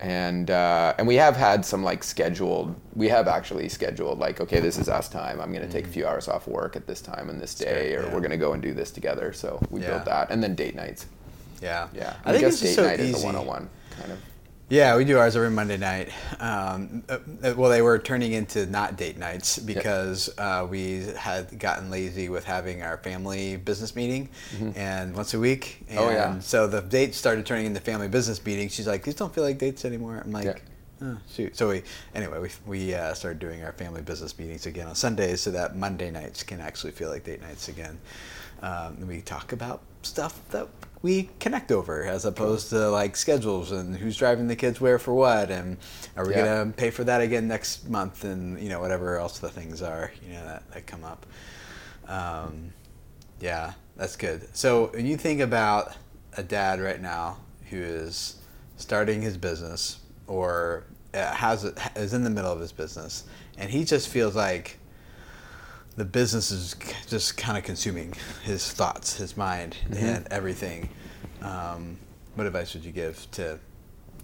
and 0.00 0.50
uh, 0.50 0.94
and 0.98 1.06
we 1.08 1.16
have 1.16 1.36
had 1.36 1.64
some 1.64 1.82
like 1.84 2.02
scheduled. 2.04 2.74
We 2.94 3.08
have 3.08 3.26
actually 3.28 3.68
scheduled 3.68 4.18
like, 4.20 4.40
okay, 4.40 4.60
this 4.60 4.78
is 4.78 4.88
us 4.88 5.08
time. 5.08 5.40
I'm 5.40 5.52
going 5.52 5.66
to 5.66 5.72
take 5.72 5.86
a 5.86 5.90
few 5.90 6.06
hours 6.06 6.28
off 6.28 6.46
work 6.48 6.76
at 6.76 6.86
this 6.86 7.00
time 7.00 7.28
and 7.30 7.40
this 7.40 7.54
day, 7.54 7.94
or 7.94 7.98
Mm-hmm. 7.98 8.06
yeah. 8.08 8.14
we're 8.14 8.20
going 8.20 8.30
to 8.30 8.36
go 8.36 8.52
and 8.52 8.62
do 8.62 8.74
this 8.74 8.90
together. 8.92 9.32
So 9.32 9.60
we 9.70 9.80
Yeah. 9.80 9.88
built 9.90 10.04
that, 10.06 10.30
and 10.30 10.42
then 10.42 10.54
date 10.54 10.74
nights. 10.76 11.06
Yeah. 11.62 11.88
Yeah, 11.94 12.14
I 12.24 12.32
think 12.32 12.42
guess 12.42 12.52
it's 12.54 12.60
just 12.60 12.76
date 12.76 12.82
so 12.82 12.86
night 12.86 13.00
easy. 13.00 13.10
is 13.16 13.22
a 13.22 13.26
one-on-one 13.26 13.68
kind 13.90 14.12
of. 14.12 14.18
Yeah, 14.70 14.96
we 14.98 15.06
do 15.06 15.16
ours 15.16 15.34
every 15.34 15.48
Monday 15.50 15.78
night. 15.78 16.10
Um, 16.40 17.02
uh, 17.08 17.18
uh, 17.42 17.54
well, 17.56 17.70
they 17.70 17.80
were 17.80 17.98
turning 17.98 18.32
into 18.34 18.66
not 18.66 18.98
date 18.98 19.16
nights 19.16 19.58
because 19.58 20.28
uh, 20.36 20.66
we 20.68 21.06
had 21.16 21.58
gotten 21.58 21.90
lazy 21.90 22.28
with 22.28 22.44
having 22.44 22.82
our 22.82 22.98
family 22.98 23.56
business 23.56 23.96
meeting, 23.96 24.28
and 24.76 25.14
once 25.16 25.32
a 25.32 25.38
week. 25.38 25.84
And 25.88 25.98
Mm-hmm. 25.98 26.08
Oh, 26.08 26.10
yeah. 26.10 26.38
So 26.40 26.66
the 26.66 26.82
dates 26.82 27.16
started 27.16 27.46
turning 27.46 27.64
into 27.64 27.80
family 27.80 28.08
business 28.08 28.44
meetings. 28.44 28.74
She's 28.74 28.86
like, 28.86 29.04
"These 29.04 29.14
don't 29.14 29.34
feel 29.34 29.44
like 29.44 29.56
dates 29.58 29.84
anymore." 29.84 30.20
I'm 30.22 30.32
like. 30.32 30.44
Yeah. 30.44 30.58
Oh, 31.00 31.16
shoot. 31.32 31.56
So 31.56 31.68
we 31.68 31.82
anyway 32.12 32.40
we 32.40 32.50
we 32.66 32.92
uh, 32.94 33.14
started 33.14 33.38
doing 33.38 33.62
our 33.62 33.72
family 33.72 34.02
business 34.02 34.36
meetings 34.36 34.66
again 34.66 34.88
on 34.88 34.96
Sundays 34.96 35.40
so 35.40 35.52
that 35.52 35.76
Monday 35.76 36.10
nights 36.10 36.42
can 36.42 36.60
actually 36.60 36.90
feel 36.90 37.08
like 37.08 37.22
date 37.24 37.40
nights 37.40 37.68
again. 37.68 37.98
Um, 38.62 39.06
we 39.06 39.20
talk 39.20 39.52
about 39.52 39.80
stuff 40.02 40.40
that 40.50 40.68
we 41.00 41.28
connect 41.38 41.70
over 41.70 42.02
as 42.04 42.24
opposed 42.24 42.70
to 42.70 42.90
like 42.90 43.16
schedules 43.16 43.70
and 43.70 43.96
who's 43.96 44.16
driving 44.16 44.48
the 44.48 44.56
kids 44.56 44.80
where 44.80 44.98
for 44.98 45.14
what 45.14 45.50
and 45.50 45.76
are 46.16 46.26
we 46.26 46.32
Yeah. 46.34 46.44
gonna 46.44 46.72
pay 46.72 46.90
for 46.90 47.04
that 47.04 47.20
again 47.20 47.46
next 47.46 47.88
month 47.88 48.24
and 48.24 48.60
you 48.60 48.68
know 48.68 48.80
whatever 48.80 49.16
else 49.16 49.38
the 49.38 49.48
things 49.48 49.80
are 49.80 50.10
you 50.26 50.32
know 50.34 50.44
that, 50.44 50.68
that 50.72 50.86
come 50.86 51.04
up. 51.04 51.24
Um, 52.08 52.72
yeah, 53.40 53.74
that's 53.96 54.16
good. 54.16 54.48
So 54.56 54.86
when 54.88 55.06
you 55.06 55.16
think 55.16 55.40
about 55.40 55.94
a 56.36 56.42
dad 56.42 56.80
right 56.80 57.00
now 57.00 57.36
who 57.70 57.76
is 57.80 58.36
starting 58.76 59.22
his 59.22 59.36
business 59.36 59.98
or 60.26 60.84
uh, 61.14 61.32
has 61.34 61.64
is 61.96 62.14
in 62.14 62.24
the 62.24 62.30
middle 62.30 62.52
of 62.52 62.60
his 62.60 62.72
business, 62.72 63.24
and 63.56 63.70
he 63.70 63.84
just 63.84 64.08
feels 64.08 64.34
like 64.34 64.77
the 65.98 66.04
business 66.04 66.50
is 66.50 66.74
just 67.08 67.36
kind 67.36 67.58
of 67.58 67.64
consuming 67.64 68.14
his 68.44 68.70
thoughts, 68.72 69.16
his 69.16 69.36
mind, 69.36 69.76
and 69.96 70.26
everything. 70.30 70.88
Um, 71.42 71.98
what 72.36 72.46
advice 72.46 72.72
would 72.74 72.84
you 72.84 72.92
give 72.92 73.28
to 73.32 73.58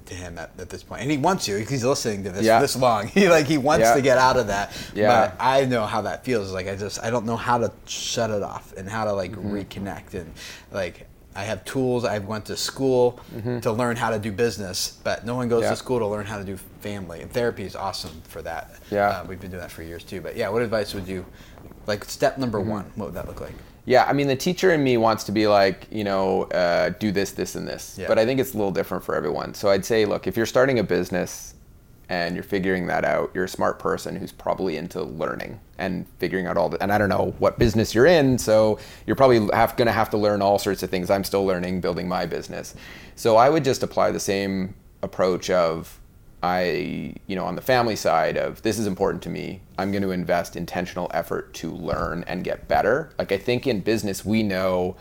to 0.06 0.14
him 0.14 0.38
at, 0.38 0.50
at 0.58 0.68
this 0.68 0.82
point? 0.82 1.00
And 1.02 1.10
he 1.10 1.16
wants 1.16 1.48
you. 1.48 1.56
He's 1.56 1.82
listening 1.84 2.24
to 2.24 2.30
this 2.30 2.44
Yeah. 2.44 2.60
this 2.60 2.76
long. 2.76 3.06
He 3.14 3.28
like 3.28 3.46
he 3.46 3.58
wants 3.58 3.84
Yeah. 3.86 3.94
to 3.94 4.02
get 4.02 4.18
out 4.18 4.36
of 4.36 4.46
that. 4.48 4.72
Yeah. 4.94 5.08
But 5.32 5.36
I 5.42 5.64
know 5.64 5.84
how 5.86 6.02
that 6.02 6.24
feels. 6.24 6.52
Like 6.52 6.68
I 6.68 6.76
just 6.76 7.02
I 7.02 7.10
don't 7.10 7.26
know 7.26 7.36
how 7.36 7.58
to 7.58 7.72
shut 7.86 8.30
it 8.30 8.42
off 8.42 8.72
and 8.76 8.88
how 8.88 9.04
to 9.04 9.12
like 9.12 9.32
reconnect 9.32 10.14
and 10.14 10.32
like 10.72 11.08
I 11.36 11.42
have 11.44 11.64
tools. 11.64 12.04
I 12.04 12.18
went 12.18 12.44
to 12.46 12.56
school 12.56 13.18
to 13.62 13.72
learn 13.72 13.96
how 13.96 14.10
to 14.10 14.18
do 14.18 14.30
business, 14.32 14.98
but 15.02 15.26
no 15.26 15.34
one 15.34 15.48
goes 15.48 15.62
Yeah. 15.64 15.70
to 15.70 15.76
school 15.76 15.98
to 15.98 16.06
learn 16.06 16.26
how 16.26 16.38
to 16.38 16.44
do 16.44 16.56
family. 16.80 17.22
And 17.22 17.30
therapy 17.32 17.64
is 17.64 17.74
awesome 17.74 18.22
for 18.28 18.40
that. 18.42 18.70
Yeah. 18.90 19.08
Uh, 19.08 19.24
we've 19.28 19.40
been 19.40 19.50
doing 19.50 19.60
that 19.62 19.70
for 19.72 19.82
years 19.82 20.04
too. 20.04 20.20
But 20.20 20.36
yeah, 20.36 20.48
what 20.48 20.62
advice 20.62 20.94
would 20.94 21.08
you 21.08 21.24
like? 21.86 22.04
Step 22.04 22.38
number 22.38 22.58
Mm-hmm. 22.60 22.70
one. 22.70 22.84
What 22.94 23.06
would 23.06 23.14
that 23.14 23.26
look 23.26 23.40
like? 23.40 23.52
Yeah, 23.86 24.04
I 24.04 24.12
mean, 24.14 24.28
the 24.28 24.36
teacher 24.36 24.72
in 24.72 24.82
me 24.82 24.96
wants 24.96 25.24
to 25.24 25.32
be 25.32 25.46
like, 25.46 25.86
you 25.90 26.04
know, 26.04 26.44
uh, 26.44 26.90
do 26.98 27.12
this, 27.12 27.32
this, 27.32 27.54
and 27.54 27.68
this. 27.68 27.96
Yeah. 27.98 28.06
But 28.08 28.18
I 28.18 28.24
think 28.24 28.40
it's 28.40 28.54
a 28.54 28.56
little 28.56 28.72
different 28.72 29.04
for 29.04 29.14
everyone. 29.14 29.52
So 29.54 29.68
I'd 29.68 29.84
say, 29.84 30.06
look, 30.06 30.26
if 30.26 30.36
you're 30.38 30.46
starting 30.46 30.78
a 30.78 30.82
business 30.84 31.53
and 32.08 32.34
you're 32.34 32.44
figuring 32.44 32.86
that 32.88 33.04
out, 33.04 33.30
you're 33.34 33.44
a 33.44 33.48
smart 33.48 33.78
person 33.78 34.16
who's 34.16 34.32
probably 34.32 34.76
into 34.76 35.02
learning 35.02 35.60
and 35.78 36.06
figuring 36.18 36.46
out 36.46 36.56
all 36.56 36.68
the. 36.68 36.82
And 36.82 36.92
I 36.92 36.98
don't 36.98 37.08
know 37.08 37.34
what 37.38 37.58
business 37.58 37.94
you're 37.94 38.06
in, 38.06 38.38
so 38.38 38.78
you're 39.06 39.16
probably 39.16 39.48
have, 39.52 39.76
gonna 39.76 39.92
have 39.92 40.10
to 40.10 40.16
learn 40.16 40.42
all 40.42 40.58
sorts 40.58 40.82
of 40.82 40.90
things. 40.90 41.10
I'm 41.10 41.24
still 41.24 41.44
learning 41.44 41.80
building 41.80 42.08
my 42.08 42.26
business, 42.26 42.74
so 43.16 43.36
I 43.36 43.48
would 43.48 43.64
just 43.64 43.82
apply 43.82 44.10
the 44.10 44.20
same 44.20 44.74
approach 45.02 45.50
of 45.50 46.00
I, 46.44 47.14
you 47.26 47.36
know, 47.36 47.46
on 47.46 47.56
the 47.56 47.62
family 47.62 47.96
side 47.96 48.36
of 48.36 48.60
this 48.60 48.78
is 48.78 48.86
important 48.86 49.22
to 49.22 49.30
me. 49.30 49.62
I'm 49.78 49.92
going 49.92 50.02
to 50.02 50.10
invest 50.10 50.56
intentional 50.56 51.10
effort 51.14 51.54
to 51.54 51.70
learn 51.70 52.22
and 52.26 52.44
get 52.44 52.68
better. 52.68 53.10
Like 53.18 53.32
I 53.32 53.38
think 53.38 53.66
in 53.66 53.80
business, 53.80 54.26
we 54.26 54.42
know 54.42 54.96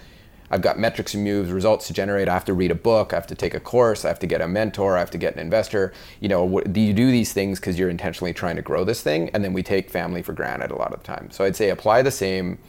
I've 0.51 0.61
got 0.61 0.77
metrics 0.77 1.13
and 1.13 1.23
moves, 1.23 1.51
results 1.51 1.87
to 1.87 1.93
generate. 1.93 2.29
I 2.29 2.33
have 2.33 2.45
to 2.45 2.53
read 2.53 2.71
a 2.71 2.75
book. 2.75 3.13
I 3.13 3.15
have 3.15 3.27
to 3.27 3.35
take 3.35 3.53
a 3.53 3.59
course. 3.59 4.05
I 4.05 4.07
have 4.09 4.19
to 4.19 4.27
get 4.27 4.41
a 4.41 4.47
mentor. 4.47 4.95
I 4.95 4.99
have 4.99 5.11
to 5.11 5.17
get 5.17 5.33
an 5.33 5.39
investor. 5.39 5.93
You 6.19 6.29
know, 6.29 6.43
what, 6.43 6.71
do 6.71 6.79
you 6.79 6.93
do 6.93 7.09
these 7.09 7.33
things 7.33 7.59
because 7.59 7.79
you're 7.79 7.89
intentionally 7.89 8.33
trying 8.33 8.55
to 8.57 8.61
grow 8.61 8.83
this 8.83 9.01
thing? 9.01 9.29
And 9.33 9.43
then 9.43 9.53
we 9.53 9.63
take 9.63 9.89
family 9.89 10.21
for 10.21 10.33
granted 10.33 10.71
a 10.71 10.75
lot 10.75 10.93
of 10.93 10.99
the 10.99 11.05
time. 11.05 11.31
So 11.31 11.43
I'd 11.43 11.55
say 11.55 11.69
apply 11.69 12.01
the 12.01 12.11
same 12.11 12.59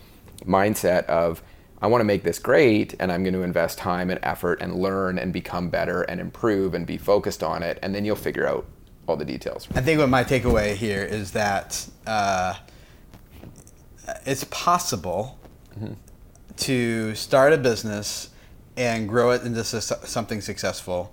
mindset 0.47 1.05
of 1.07 1.43
I 1.83 1.87
want 1.87 2.01
to 2.01 2.07
make 2.07 2.23
this 2.23 2.39
great 2.39 2.95
and 2.99 3.13
I'm 3.13 3.23
going 3.23 3.35
to 3.35 3.43
invest 3.43 3.77
time 3.77 4.09
and 4.09 4.19
effort 4.23 4.63
and 4.63 4.75
learn 4.75 5.19
and 5.19 5.33
become 5.33 5.69
better 5.69 6.03
and 6.03 6.21
improve 6.21 6.73
and 6.73 6.87
be 6.87 6.97
focused 6.97 7.43
on 7.43 7.63
it. 7.63 7.79
And 7.83 7.95
then 7.95 8.05
you'll 8.05 8.17
figure 8.17 8.47
out 8.47 8.67
all 9.07 9.17
the 9.17 9.25
details. 9.25 9.69
I 9.75 9.83
think 9.83 10.01
what 10.01 10.09
my 10.09 10.25
takeaway 10.25 10.75
here 10.75 11.03
is 11.03 11.33
that 11.33 11.87
uh, 12.07 12.55
it's 14.25 14.45
possible 14.45 15.39
to 16.57 17.15
start 17.15 17.53
a 17.53 17.59
business 17.59 18.31
and 18.77 19.09
grow 19.09 19.31
it 19.31 19.43
into 19.43 19.65
something 19.65 20.41
successful 20.41 21.13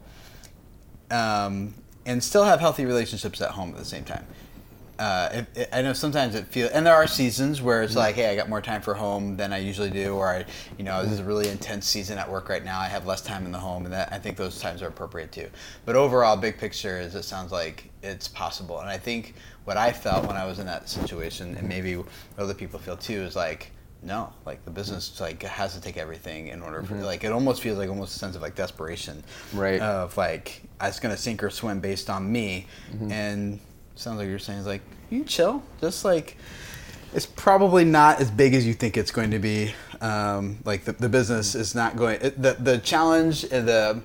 um, 1.12 1.73
and 2.06 2.23
still 2.23 2.43
have 2.43 2.60
healthy 2.60 2.86
relationships 2.86 3.41
at 3.41 3.51
home 3.51 3.69
at 3.71 3.77
the 3.77 3.86
same 3.86 4.04
time. 4.04 4.25
Uh, 5.01 5.30
it, 5.34 5.45
it, 5.56 5.69
I 5.73 5.82
know 5.82 5.93
sometimes 5.93 6.36
it 6.36 6.45
feels, 6.45 6.69
and 6.71 6.86
there 6.86 6.93
are 6.93 7.08
seasons 7.08 7.60
where 7.60 7.82
it's 7.82 7.95
like, 7.95 8.13
hey, 8.13 8.27
I 8.27 8.36
got 8.36 8.49
more 8.49 8.62
time 8.62 8.84
for 8.84 8.93
home 8.93 9.36
than 9.36 9.51
I 9.51 9.58
usually 9.58 9.89
do, 9.89 10.13
or 10.13 10.27
I, 10.27 10.45
you 10.77 10.84
know, 10.84 11.01
this 11.01 11.13
is 11.13 11.19
a 11.19 11.23
really 11.23 11.49
intense 11.49 11.88
season 11.88 12.19
at 12.19 12.30
work 12.30 12.49
right 12.49 12.63
now. 12.63 12.80
I 12.80 12.88
have 12.88 13.08
less 13.08 13.21
time 13.21 13.45
in 13.47 13.51
the 13.51 13.58
home, 13.58 13.86
and 13.86 13.93
that 13.95 14.13
I 14.13 14.19
think 14.19 14.38
those 14.38 14.60
times 14.60 14.84
are 14.84 14.88
appropriate 14.89 15.32
too. 15.32 15.49
But 15.86 15.95
overall, 15.95 16.38
big 16.38 16.60
picture 16.60 16.99
is 16.99 17.15
it 17.15 17.23
sounds 17.23 17.51
like 17.51 17.89
it's 18.04 18.27
possible, 18.27 18.80
and 18.80 18.89
I 18.89 18.99
think 18.99 19.34
what 19.65 19.75
I 19.75 19.91
felt 19.91 20.27
when 20.27 20.38
I 20.38 20.45
was 20.45 20.60
in 20.60 20.67
that 20.67 20.88
situation, 20.88 21.58
and 21.58 21.67
maybe 21.67 21.97
other 22.38 22.54
people 22.54 22.80
feel 22.80 22.97
too, 22.97 23.23
is 23.23 23.36
like, 23.36 23.71
no, 24.04 24.34
like 24.46 24.66
the 24.66 24.72
business 24.72 25.20
like 25.20 25.44
has 25.44 25.76
to 25.76 25.82
take 25.82 25.98
everything 25.98 26.48
in 26.48 26.62
order 26.62 26.82
for 26.82 26.96
mm-hmm. 26.96 27.04
like 27.04 27.24
it 27.24 27.32
almost 27.32 27.62
feels 27.62 27.78
like 27.78 27.90
almost 27.90 28.16
a 28.16 28.20
sense 28.20 28.36
of 28.36 28.42
like 28.42 28.56
desperation, 28.56 29.24
Right. 29.54 29.80
Of 29.80 30.18
like 30.18 30.64
it's 30.82 31.00
gonna 31.00 31.18
sink 31.18 31.44
or 31.44 31.50
swim 31.50 31.80
based 31.80 32.10
on 32.10 32.32
me, 32.32 32.66
mm-hmm. 32.92 33.12
and 33.12 33.60
sounds 33.96 34.18
like 34.18 34.28
you're 34.28 34.40
saying 34.40 34.60
is 34.60 34.66
like 34.66 34.82
you 35.12 35.24
chill, 35.24 35.62
just 35.80 36.04
like 36.04 36.38
it's 37.14 37.28
probably 37.28 37.86
not 37.86 38.20
as 38.20 38.32
big 38.32 38.56
as 38.56 38.66
you 38.66 38.74
think 38.74 38.98
it's 38.98 39.12
going 39.12 39.32
to 39.32 39.40
be. 39.40 39.74
Um, 40.00 40.58
like 40.66 40.84
the, 40.86 40.94
the 40.94 41.10
business 41.10 41.52
mm-hmm. 41.52 41.62
is 41.62 41.76
not 41.76 41.96
going 41.96 42.20
it, 42.22 42.42
the 42.42 42.54
the 42.54 42.80
challenge 42.80 43.44
and 43.44 43.68
the 43.68 44.02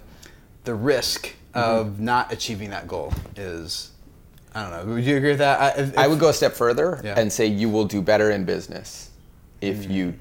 the 0.64 0.74
risk 0.74 1.32
of 1.54 2.00
not 2.00 2.30
achieving 2.30 2.68
that 2.68 2.86
goal 2.86 3.14
is 3.34 3.92
I 4.54 4.62
don't 4.62 4.88
know. 4.88 4.94
Would 4.94 5.04
you 5.04 5.16
agree 5.16 5.30
with 5.30 5.38
that? 5.38 5.78
I, 5.78 5.80
if, 5.80 5.96
I 5.96 6.06
would 6.06 6.18
go 6.18 6.28
a 6.28 6.34
step 6.34 6.52
further 6.52 7.00
Yeah. 7.02 7.18
and 7.18 7.32
say 7.32 7.46
you 7.46 7.70
will 7.70 7.86
do 7.86 8.02
better 8.02 8.30
in 8.30 8.44
business 8.44 9.05
if 9.66 9.78
mm-hmm. 9.78 9.92
you 9.92 10.18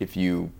if 0.00 0.16
you 0.16 0.50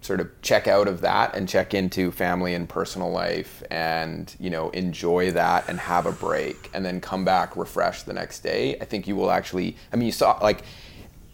sort 0.00 0.20
of 0.20 0.30
check 0.42 0.68
out 0.68 0.86
of 0.86 1.00
that 1.00 1.34
and 1.34 1.48
check 1.48 1.74
into 1.74 2.10
family 2.12 2.54
and 2.54 2.68
personal 2.68 3.10
life 3.10 3.62
and 3.70 4.34
you 4.38 4.50
know 4.50 4.70
enjoy 4.70 5.30
that 5.30 5.68
and 5.68 5.78
have 5.78 6.06
a 6.06 6.12
break 6.12 6.70
and 6.72 6.84
then 6.84 7.00
come 7.00 7.24
back 7.24 7.56
refreshed 7.56 8.06
the 8.06 8.12
next 8.12 8.40
day 8.40 8.76
i 8.80 8.84
think 8.84 9.08
you 9.08 9.16
will 9.16 9.30
actually 9.30 9.76
i 9.92 9.96
mean 9.96 10.06
you 10.06 10.12
saw 10.12 10.38
like 10.40 10.62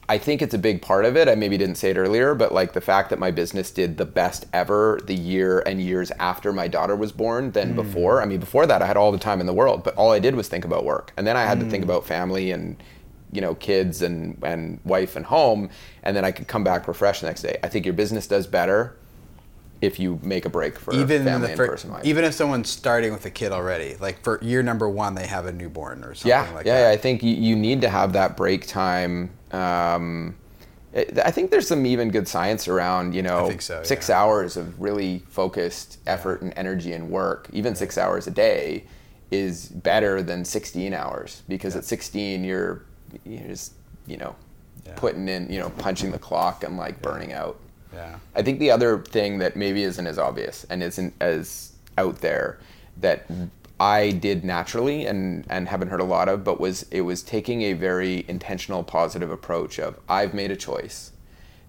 i 0.09 0.17
think 0.17 0.41
it's 0.41 0.55
a 0.55 0.59
big 0.59 0.83
part 0.83 1.07
of 1.07 1.17
it. 1.17 1.29
I 1.29 1.35
maybe 1.35 1.57
didn't 1.57 1.77
say 1.77 1.91
it 1.91 1.97
earlier 1.97 2.35
but 2.35 2.53
like 2.53 2.73
the 2.73 2.81
fact 2.81 3.11
that 3.11 3.19
my 3.19 3.31
business 3.31 3.71
did 3.71 3.97
the 3.97 4.07
best 4.07 4.47
ever 4.53 4.99
the 5.05 5.15
year 5.15 5.63
and 5.67 5.81
years 5.81 6.11
after 6.19 6.53
my 6.53 6.69
daughter 6.69 6.97
was 6.97 7.13
born 7.13 7.53
than 7.53 7.73
mm. 7.73 7.77
before. 7.77 8.23
I 8.23 8.27
mean 8.27 8.41
before 8.41 8.67
that 8.67 8.83
i 8.83 8.87
had 8.87 8.97
all 8.97 9.13
the 9.13 9.19
time 9.19 9.41
in 9.41 9.47
the 9.47 9.55
world 9.55 9.85
but 9.85 9.95
all 9.95 10.11
i 10.11 10.19
did 10.19 10.35
was 10.35 10.49
think 10.49 10.65
about 10.65 10.85
work. 10.85 11.13
And 11.17 11.27
then 11.27 11.37
i 11.37 11.43
had 11.43 11.61
to 11.61 11.69
think 11.69 11.83
mm. 11.83 11.89
about 11.89 12.07
family 12.07 12.51
and 12.51 12.77
you 13.35 13.41
know 13.41 13.55
kids 13.57 14.01
and 14.03 14.39
and 14.43 14.79
wife 14.85 15.17
and 15.17 15.27
home 15.27 15.69
and 16.03 16.17
then 16.17 16.25
i 16.25 16.31
could 16.31 16.47
come 16.47 16.65
back 16.65 16.87
refreshed 16.89 17.21
the 17.21 17.27
next 17.27 17.43
day 17.43 17.59
i 17.63 17.69
think 17.69 17.85
your 17.85 17.95
business 17.95 18.27
does 18.27 18.47
better 18.47 18.95
if 19.81 19.99
you 19.99 20.19
make 20.23 20.47
a 20.47 20.49
break 20.49 20.79
for 20.79 20.95
even 20.95 21.25
family 21.25 21.49
the 21.49 21.53
and 21.53 21.71
personal 21.71 21.97
life 21.97 22.07
even 22.07 22.25
if 22.25 22.33
someone's 22.33 22.71
starting 22.71 23.13
with 23.13 23.27
a 23.27 23.31
kid 23.31 23.53
already, 23.53 23.97
like 23.97 24.23
for 24.23 24.39
year 24.43 24.63
number 24.63 24.89
one, 24.89 25.15
they 25.15 25.27
have 25.27 25.45
a 25.45 25.53
newborn 25.53 26.03
or 26.05 26.15
something 26.15 26.31
yeah 26.31 26.51
like 26.55 26.65
yeah, 26.65 26.75
that. 26.75 26.89
yeah 26.89 26.91
i 26.91 26.97
think 26.97 27.23
you, 27.23 27.35
you 27.35 27.55
need 27.55 27.81
to 27.83 27.89
have 27.89 28.13
that 28.15 28.37
break 28.37 28.67
time 28.67 29.31
um, 29.53 30.35
it- 30.95 31.19
I 31.19 31.31
think 31.31 31.51
there's 31.51 31.67
some 31.69 31.85
even 31.87 32.11
good 32.11 32.29
science 32.29 32.69
around, 32.69 33.15
you 33.15 33.23
know, 33.23 33.51
so, 33.59 33.83
six 33.83 34.09
yeah. 34.09 34.21
hours 34.21 34.57
of 34.57 34.81
really 34.81 35.25
focused 35.29 35.99
effort 36.07 36.41
and 36.41 36.53
energy 36.57 36.93
and 36.93 37.11
work, 37.11 37.49
even 37.53 37.75
six 37.75 37.99
hours 37.99 38.27
a 38.27 38.31
day, 38.31 38.85
is 39.31 39.67
better 39.69 40.23
than 40.23 40.45
16 40.45 40.95
hours 40.95 41.43
because 41.49 41.75
at 41.75 41.85
16 41.85 42.45
you're 42.45 42.83
you're 43.25 43.49
just 43.49 43.73
you 44.07 44.17
know 44.17 44.35
Yeah. 44.87 44.93
putting 44.97 45.29
in 45.29 45.51
you 45.51 45.59
know 45.61 45.71
punching 45.71 46.11
the 46.11 46.19
clock 46.19 46.65
and 46.65 46.77
like 46.77 47.01
burning 47.03 47.33
out. 47.33 47.59
Yeah. 47.93 48.17
I 48.35 48.43
think 48.43 48.59
the 48.59 48.71
other 48.71 48.99
thing 49.03 49.39
that 49.39 49.55
maybe 49.57 49.83
isn't 49.85 50.07
as 50.07 50.19
obvious 50.19 50.65
and 50.69 50.83
isn't 50.83 51.15
as 51.21 51.73
out 51.97 52.17
there 52.21 52.59
that 53.01 53.27
I 53.79 54.11
did 54.13 54.45
naturally 54.45 55.07
and, 55.07 55.45
and 55.49 55.69
haven't 55.69 55.89
heard 55.89 56.01
a 56.01 56.05
lot 56.05 56.29
of, 56.29 56.43
but 56.45 56.61
was 56.61 56.87
it 56.91 57.03
was 57.03 57.23
taking 57.23 57.63
a 57.63 57.73
very 57.73 58.25
intentional, 58.29 58.83
positive 58.83 59.31
approach 59.31 59.79
of 59.79 59.99
I've 60.09 60.35
made 60.35 60.51
a 60.51 60.57
choice 60.57 61.13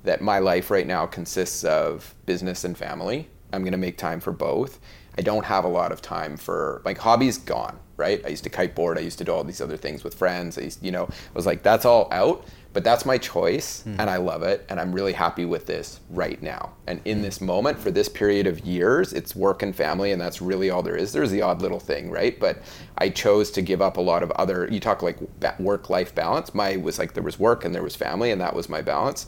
that 0.03 0.21
my 0.21 0.39
life 0.39 0.69
right 0.69 0.85
now 0.85 1.05
consists 1.07 1.63
of 1.63 2.13
business 2.25 2.63
and 2.63 2.77
family. 2.77 3.27
I'm 3.51 3.61
going 3.61 3.71
to 3.71 3.77
make 3.77 3.97
time 3.97 4.19
for 4.19 4.31
both. 4.31 4.79
I 5.17 5.21
don't 5.21 5.45
have 5.45 5.63
a 5.63 5.69
lot 5.69 5.91
of 5.91 6.01
time 6.01 6.37
for 6.37 6.81
like 6.85 6.97
hobbies 6.97 7.37
gone, 7.37 7.79
right? 7.97 8.21
I 8.25 8.29
used 8.29 8.43
to 8.43 8.49
kiteboard, 8.49 8.97
I 8.97 9.01
used 9.01 9.17
to 9.19 9.23
do 9.23 9.31
all 9.31 9.43
these 9.43 9.61
other 9.61 9.77
things 9.77 10.03
with 10.03 10.15
friends. 10.15 10.57
I 10.57 10.61
used, 10.61 10.83
you 10.83 10.91
know, 10.91 11.05
I 11.05 11.33
was 11.33 11.45
like 11.45 11.63
that's 11.63 11.85
all 11.85 12.07
out, 12.11 12.45
but 12.73 12.83
that's 12.83 13.05
my 13.05 13.17
choice 13.17 13.83
hmm. 13.83 13.95
and 13.99 14.09
I 14.09 14.17
love 14.17 14.43
it 14.43 14.65
and 14.67 14.79
I'm 14.79 14.91
really 14.91 15.13
happy 15.13 15.45
with 15.45 15.65
this 15.65 15.99
right 16.09 16.41
now. 16.41 16.73
And 16.87 16.99
in 17.05 17.17
hmm. 17.17 17.23
this 17.23 17.39
moment 17.39 17.79
for 17.79 17.91
this 17.91 18.09
period 18.09 18.47
of 18.47 18.59
years, 18.65 19.13
it's 19.13 19.35
work 19.35 19.63
and 19.63 19.75
family 19.75 20.11
and 20.11 20.19
that's 20.19 20.41
really 20.41 20.69
all 20.69 20.83
there 20.83 20.97
is. 20.97 21.13
There's 21.13 21.31
the 21.31 21.41
odd 21.41 21.61
little 21.61 21.79
thing, 21.79 22.11
right? 22.11 22.39
But 22.39 22.61
I 22.97 23.09
chose 23.09 23.51
to 23.51 23.61
give 23.61 23.81
up 23.81 23.97
a 23.97 24.01
lot 24.01 24.23
of 24.23 24.31
other 24.31 24.67
you 24.69 24.79
talk 24.79 25.01
like 25.01 25.17
work 25.59 25.89
life 25.89 26.13
balance. 26.13 26.53
My 26.53 26.75
was 26.77 26.99
like 26.99 27.13
there 27.13 27.23
was 27.23 27.39
work 27.39 27.63
and 27.63 27.73
there 27.73 27.83
was 27.83 27.95
family 27.95 28.31
and 28.31 28.41
that 28.41 28.55
was 28.55 28.69
my 28.69 28.81
balance 28.81 29.27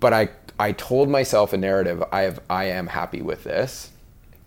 but 0.00 0.12
I 0.12 0.28
I 0.58 0.72
told 0.72 1.08
myself 1.08 1.52
a 1.52 1.56
narrative. 1.56 2.02
I 2.12 2.22
have 2.22 2.40
I 2.48 2.64
am 2.64 2.86
happy 2.86 3.22
with 3.22 3.44
this, 3.44 3.90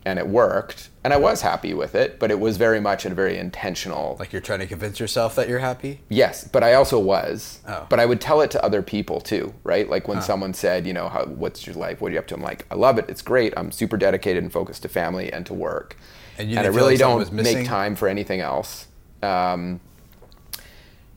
and 0.05 0.17
it 0.17 0.27
worked, 0.27 0.89
and 1.03 1.13
I 1.13 1.17
was 1.17 1.41
happy 1.41 1.73
with 1.73 1.93
it. 1.93 2.19
But 2.19 2.31
it 2.31 2.39
was 2.39 2.57
very 2.57 2.79
much 2.79 3.05
a 3.05 3.09
very 3.09 3.37
intentional. 3.37 4.15
Like 4.19 4.31
you're 4.31 4.41
trying 4.41 4.59
to 4.59 4.67
convince 4.67 4.99
yourself 4.99 5.35
that 5.35 5.49
you're 5.49 5.59
happy. 5.59 6.01
yes, 6.09 6.47
but 6.47 6.63
I 6.63 6.73
also 6.73 6.99
was. 6.99 7.59
Oh. 7.67 7.85
But 7.89 7.99
I 7.99 8.05
would 8.05 8.21
tell 8.21 8.41
it 8.41 8.51
to 8.51 8.63
other 8.63 8.81
people 8.81 9.19
too, 9.19 9.53
right? 9.63 9.89
Like 9.89 10.07
when 10.07 10.21
someone 10.21 10.53
said, 10.53 10.87
you 10.87 10.93
know, 10.93 11.09
how, 11.09 11.25
what's 11.25 11.67
your 11.67 11.75
life? 11.75 12.01
What 12.01 12.09
are 12.09 12.13
you 12.13 12.19
up 12.19 12.27
to? 12.27 12.35
I'm 12.35 12.41
like, 12.41 12.65
I 12.71 12.75
love 12.75 12.97
it. 12.97 13.05
It's 13.09 13.21
great. 13.21 13.53
I'm 13.57 13.71
super 13.71 13.97
dedicated 13.97 14.41
and 14.43 14.51
focused 14.51 14.83
to 14.83 14.89
family 14.89 15.31
and 15.31 15.45
to 15.45 15.53
work, 15.53 15.97
And 16.37 16.49
you 16.49 16.57
I 16.57 16.65
really 16.67 16.97
don't 16.97 17.31
make 17.31 17.67
time 17.67 17.95
for 17.95 18.07
anything 18.07 18.39
else. 18.39 18.87
Um, 19.21 19.81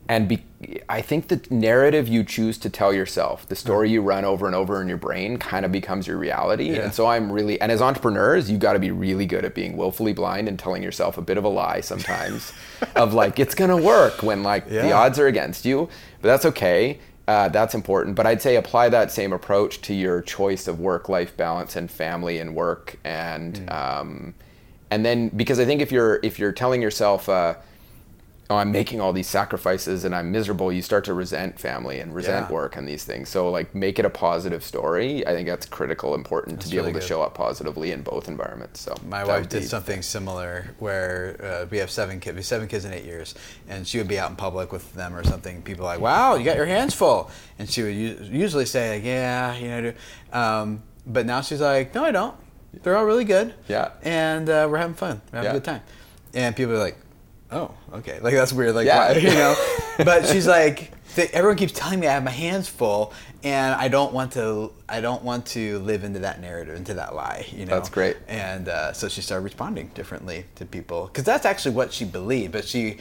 and 0.08 0.28
be, 0.28 0.44
I 0.88 1.00
think 1.00 1.28
the 1.28 1.40
narrative 1.48 2.08
you 2.08 2.24
choose 2.24 2.58
to 2.58 2.68
tell 2.70 2.92
yourself, 2.92 3.48
the 3.48 3.54
story 3.54 3.88
you 3.90 4.02
run 4.02 4.24
over 4.24 4.46
and 4.46 4.54
over 4.54 4.82
in 4.82 4.88
your 4.88 4.96
brain, 4.96 5.38
kind 5.38 5.64
of 5.64 5.72
becomes 5.72 6.06
your 6.06 6.18
reality. 6.18 6.70
Yeah. 6.72 6.82
And 6.82 6.94
so 6.94 7.06
I'm 7.06 7.30
really, 7.32 7.60
and 7.60 7.70
as 7.72 7.80
entrepreneurs, 7.80 8.50
you've 8.50 8.60
got 8.60 8.72
to 8.74 8.78
be 8.78 8.90
really 8.90 9.26
good 9.26 9.44
at 9.44 9.54
being 9.54 9.76
willfully 9.76 10.12
blind 10.12 10.48
and 10.48 10.58
telling 10.58 10.82
yourself 10.82 11.18
a 11.18 11.22
bit 11.22 11.38
of 11.38 11.44
a 11.44 11.48
lie 11.48 11.80
sometimes, 11.80 12.52
of 12.96 13.14
like 13.14 13.38
it's 13.38 13.54
gonna 13.54 13.76
work 13.76 14.22
when 14.22 14.42
like 14.42 14.68
the 14.68 14.92
odds 14.92 15.18
are 15.18 15.28
against 15.28 15.64
you. 15.64 15.88
But 16.20 16.28
that's 16.28 16.44
okay. 16.46 16.98
Uh, 17.28 17.48
that's 17.48 17.74
important. 17.74 18.16
But 18.16 18.26
I'd 18.26 18.42
say 18.42 18.56
apply 18.56 18.88
that 18.90 19.12
same 19.12 19.32
approach 19.32 19.80
to 19.82 19.94
your 19.94 20.20
choice 20.20 20.66
of 20.66 20.80
work-life 20.80 21.36
balance 21.36 21.76
and 21.76 21.88
family 21.88 22.38
and 22.38 22.54
work, 22.54 22.98
and 23.04 23.54
Mm. 23.54 23.72
um, 23.72 24.34
and 24.90 25.06
then 25.06 25.28
because 25.30 25.60
I 25.60 25.64
think 25.64 25.80
if 25.80 25.92
you're 25.92 26.18
if 26.24 26.38
you're 26.40 26.52
telling 26.52 26.82
yourself. 26.82 27.28
Uh, 27.28 27.54
oh, 28.52 28.56
I'm 28.56 28.70
making 28.70 29.00
all 29.00 29.12
these 29.12 29.28
sacrifices 29.28 30.04
and 30.04 30.14
I'm 30.14 30.30
miserable, 30.30 30.72
you 30.72 30.82
start 30.82 31.04
to 31.06 31.14
resent 31.14 31.58
family 31.58 32.00
and 32.00 32.14
resent 32.14 32.48
Yeah. 32.48 32.52
work 32.54 32.76
and 32.76 32.86
these 32.86 33.04
things. 33.04 33.28
So 33.28 33.50
like 33.50 33.74
make 33.74 33.98
it 33.98 34.04
a 34.04 34.10
positive 34.10 34.62
story. 34.62 35.26
I 35.26 35.32
think 35.32 35.48
that's 35.48 35.66
critical, 35.66 36.14
important 36.14 36.56
That's 36.58 36.66
to 36.66 36.70
be 36.72 36.76
really 36.76 36.90
able 36.90 37.00
good. 37.00 37.02
to 37.02 37.08
show 37.08 37.22
up 37.22 37.34
positively 37.34 37.92
in 37.92 38.02
both 38.02 38.28
environments. 38.28 38.80
So 38.80 38.94
My 39.08 39.24
wife 39.24 39.48
did 39.48 39.60
be- 39.60 39.66
something 39.66 40.02
similar 40.02 40.74
where 40.78 41.36
uh, 41.42 41.66
we 41.70 41.78
have 41.78 41.90
seven 41.90 42.20
kids, 42.20 42.34
we 42.34 42.38
have 42.40 42.46
seven 42.46 42.68
kids 42.68 42.84
in 42.84 42.92
eight 42.92 43.04
years, 43.04 43.34
and 43.68 43.86
she 43.86 43.98
would 43.98 44.08
be 44.08 44.18
out 44.18 44.30
in 44.30 44.36
public 44.36 44.70
with 44.72 44.92
them 44.94 45.14
or 45.16 45.24
something. 45.24 45.62
People 45.62 45.84
are 45.86 45.94
like, 45.94 46.00
"Wow, 46.00 46.34
you 46.34 46.44
got 46.44 46.56
your 46.56 46.66
hands 46.66 46.94
full," 46.94 47.30
and 47.58 47.68
she 47.70 47.82
would 47.82 47.94
u- 47.94 48.18
usually 48.22 48.66
say, 48.66 48.94
like, 48.96 49.04
"Yeah, 49.04 49.56
you 49.56 49.68
know." 49.68 49.92
Um, 50.32 50.82
but 51.06 51.26
now 51.26 51.40
she's 51.40 51.60
like, 51.60 51.94
"No, 51.94 52.04
I 52.04 52.10
don't. 52.10 52.34
They're 52.82 52.96
all 52.96 53.04
really 53.04 53.24
good. 53.24 53.54
Yeah. 53.68 53.90
and 54.02 54.48
uh, 54.48 54.66
we're 54.70 54.78
having 54.78 54.94
fun. 54.94 55.20
We're 55.32 55.38
having 55.38 55.44
Yeah. 55.50 55.56
a 55.56 55.60
good 55.60 55.64
time." 55.64 55.82
And 56.34 56.56
people 56.56 56.74
are 56.74 56.78
like, 56.78 56.96
"Oh, 57.52 57.70
okay." 57.94 58.18
Like 58.20 58.34
that's 58.34 58.52
weird. 58.52 58.74
Like, 58.74 58.86
Yeah. 58.86 59.12
why- 59.12 59.18
you 59.18 59.28
know. 59.30 59.54
but 60.04 60.26
she's 60.26 60.46
like, 60.46 60.90
everyone 61.32 61.56
keeps 61.56 61.72
telling 61.72 62.00
me 62.00 62.06
I 62.06 62.12
have 62.12 62.24
my 62.24 62.30
hands 62.30 62.68
full, 62.68 63.12
and 63.44 63.74
I 63.74 63.88
don't 63.88 64.12
want 64.12 64.32
to. 64.32 64.72
I 64.88 65.00
don't 65.00 65.22
want 65.22 65.46
to 65.46 65.78
live 65.80 66.04
into 66.04 66.20
that 66.20 66.40
narrative, 66.40 66.74
into 66.76 66.94
that 66.94 67.14
lie. 67.14 67.46
You 67.52 67.66
know. 67.66 67.74
That's 67.74 67.88
great. 67.90 68.16
And 68.28 68.68
uh, 68.68 68.92
so 68.92 69.08
she 69.08 69.20
started 69.20 69.44
responding 69.44 69.90
differently 69.94 70.44
to 70.56 70.64
people 70.66 71.06
because 71.06 71.24
that's 71.24 71.44
actually 71.46 71.74
what 71.74 71.92
she 71.92 72.04
believed, 72.04 72.52
but 72.52 72.64
she 72.66 72.98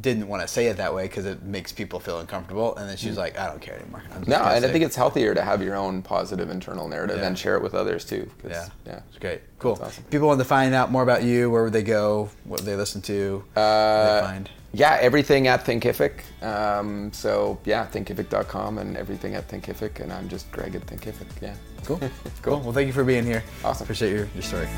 didn't 0.00 0.26
want 0.28 0.40
to 0.42 0.48
say 0.48 0.66
it 0.66 0.78
that 0.78 0.94
way 0.94 1.02
because 1.04 1.26
it 1.26 1.42
makes 1.42 1.70
people 1.72 2.00
feel 2.00 2.18
uncomfortable. 2.20 2.74
And 2.76 2.88
then 2.88 2.96
she's 2.96 3.16
like, 3.16 3.38
"I 3.38 3.46
don't 3.46 3.60
care 3.60 3.74
anymore." 3.78 4.02
No, 4.26 4.36
and 4.42 4.64
I 4.64 4.68
think 4.72 4.84
it's 4.84 4.96
healthier 4.96 5.34
to 5.34 5.42
have 5.42 5.62
your 5.62 5.74
own 5.76 6.02
positive 6.02 6.48
internal 6.50 6.88
narrative 6.88 7.18
Yeah. 7.18 7.26
and 7.26 7.38
share 7.38 7.56
it 7.56 7.62
with 7.62 7.74
others 7.74 8.04
too. 8.04 8.30
yeah, 8.48 8.68
yeah. 8.86 9.00
it's 9.08 9.18
great, 9.18 9.40
cool. 9.58 9.78
Awesome. 9.82 10.04
People 10.04 10.28
want 10.28 10.40
to 10.40 10.44
find 10.46 10.74
out 10.74 10.90
more 10.90 11.02
about 11.02 11.22
you. 11.24 11.50
Where 11.50 11.64
would 11.64 11.72
they 11.74 11.82
go? 11.82 12.30
What 12.44 12.60
would 12.60 12.66
they 12.66 12.76
listen 12.76 13.02
to? 13.02 13.44
Uh, 13.54 14.20
they 14.20 14.26
find? 14.26 14.50
Yeah, 14.72 14.98
everything 15.00 15.46
at 15.46 15.64
Thinkific. 15.64 16.20
Um, 16.42 17.12
so 17.12 17.58
yeah, 17.64 17.86
thinkific.com 17.86 18.78
and 18.78 18.96
everything 18.96 19.34
at 19.34 19.48
Thinkific, 19.48 20.00
and 20.00 20.12
I'm 20.12 20.28
just 20.28 20.50
Greg 20.52 20.74
at 20.74 20.86
Thinkific. 20.86 21.26
Yeah. 21.40 21.54
Cool, 21.84 22.00
cool. 22.42 22.60
Well, 22.60 22.72
thank 22.72 22.86
you 22.86 22.92
for 22.92 23.04
being 23.04 23.24
here. 23.24 23.42
Awesome. 23.64 23.84
Appreciate 23.84 24.10
your, 24.12 24.28
your 24.34 24.42
story. 24.42 24.68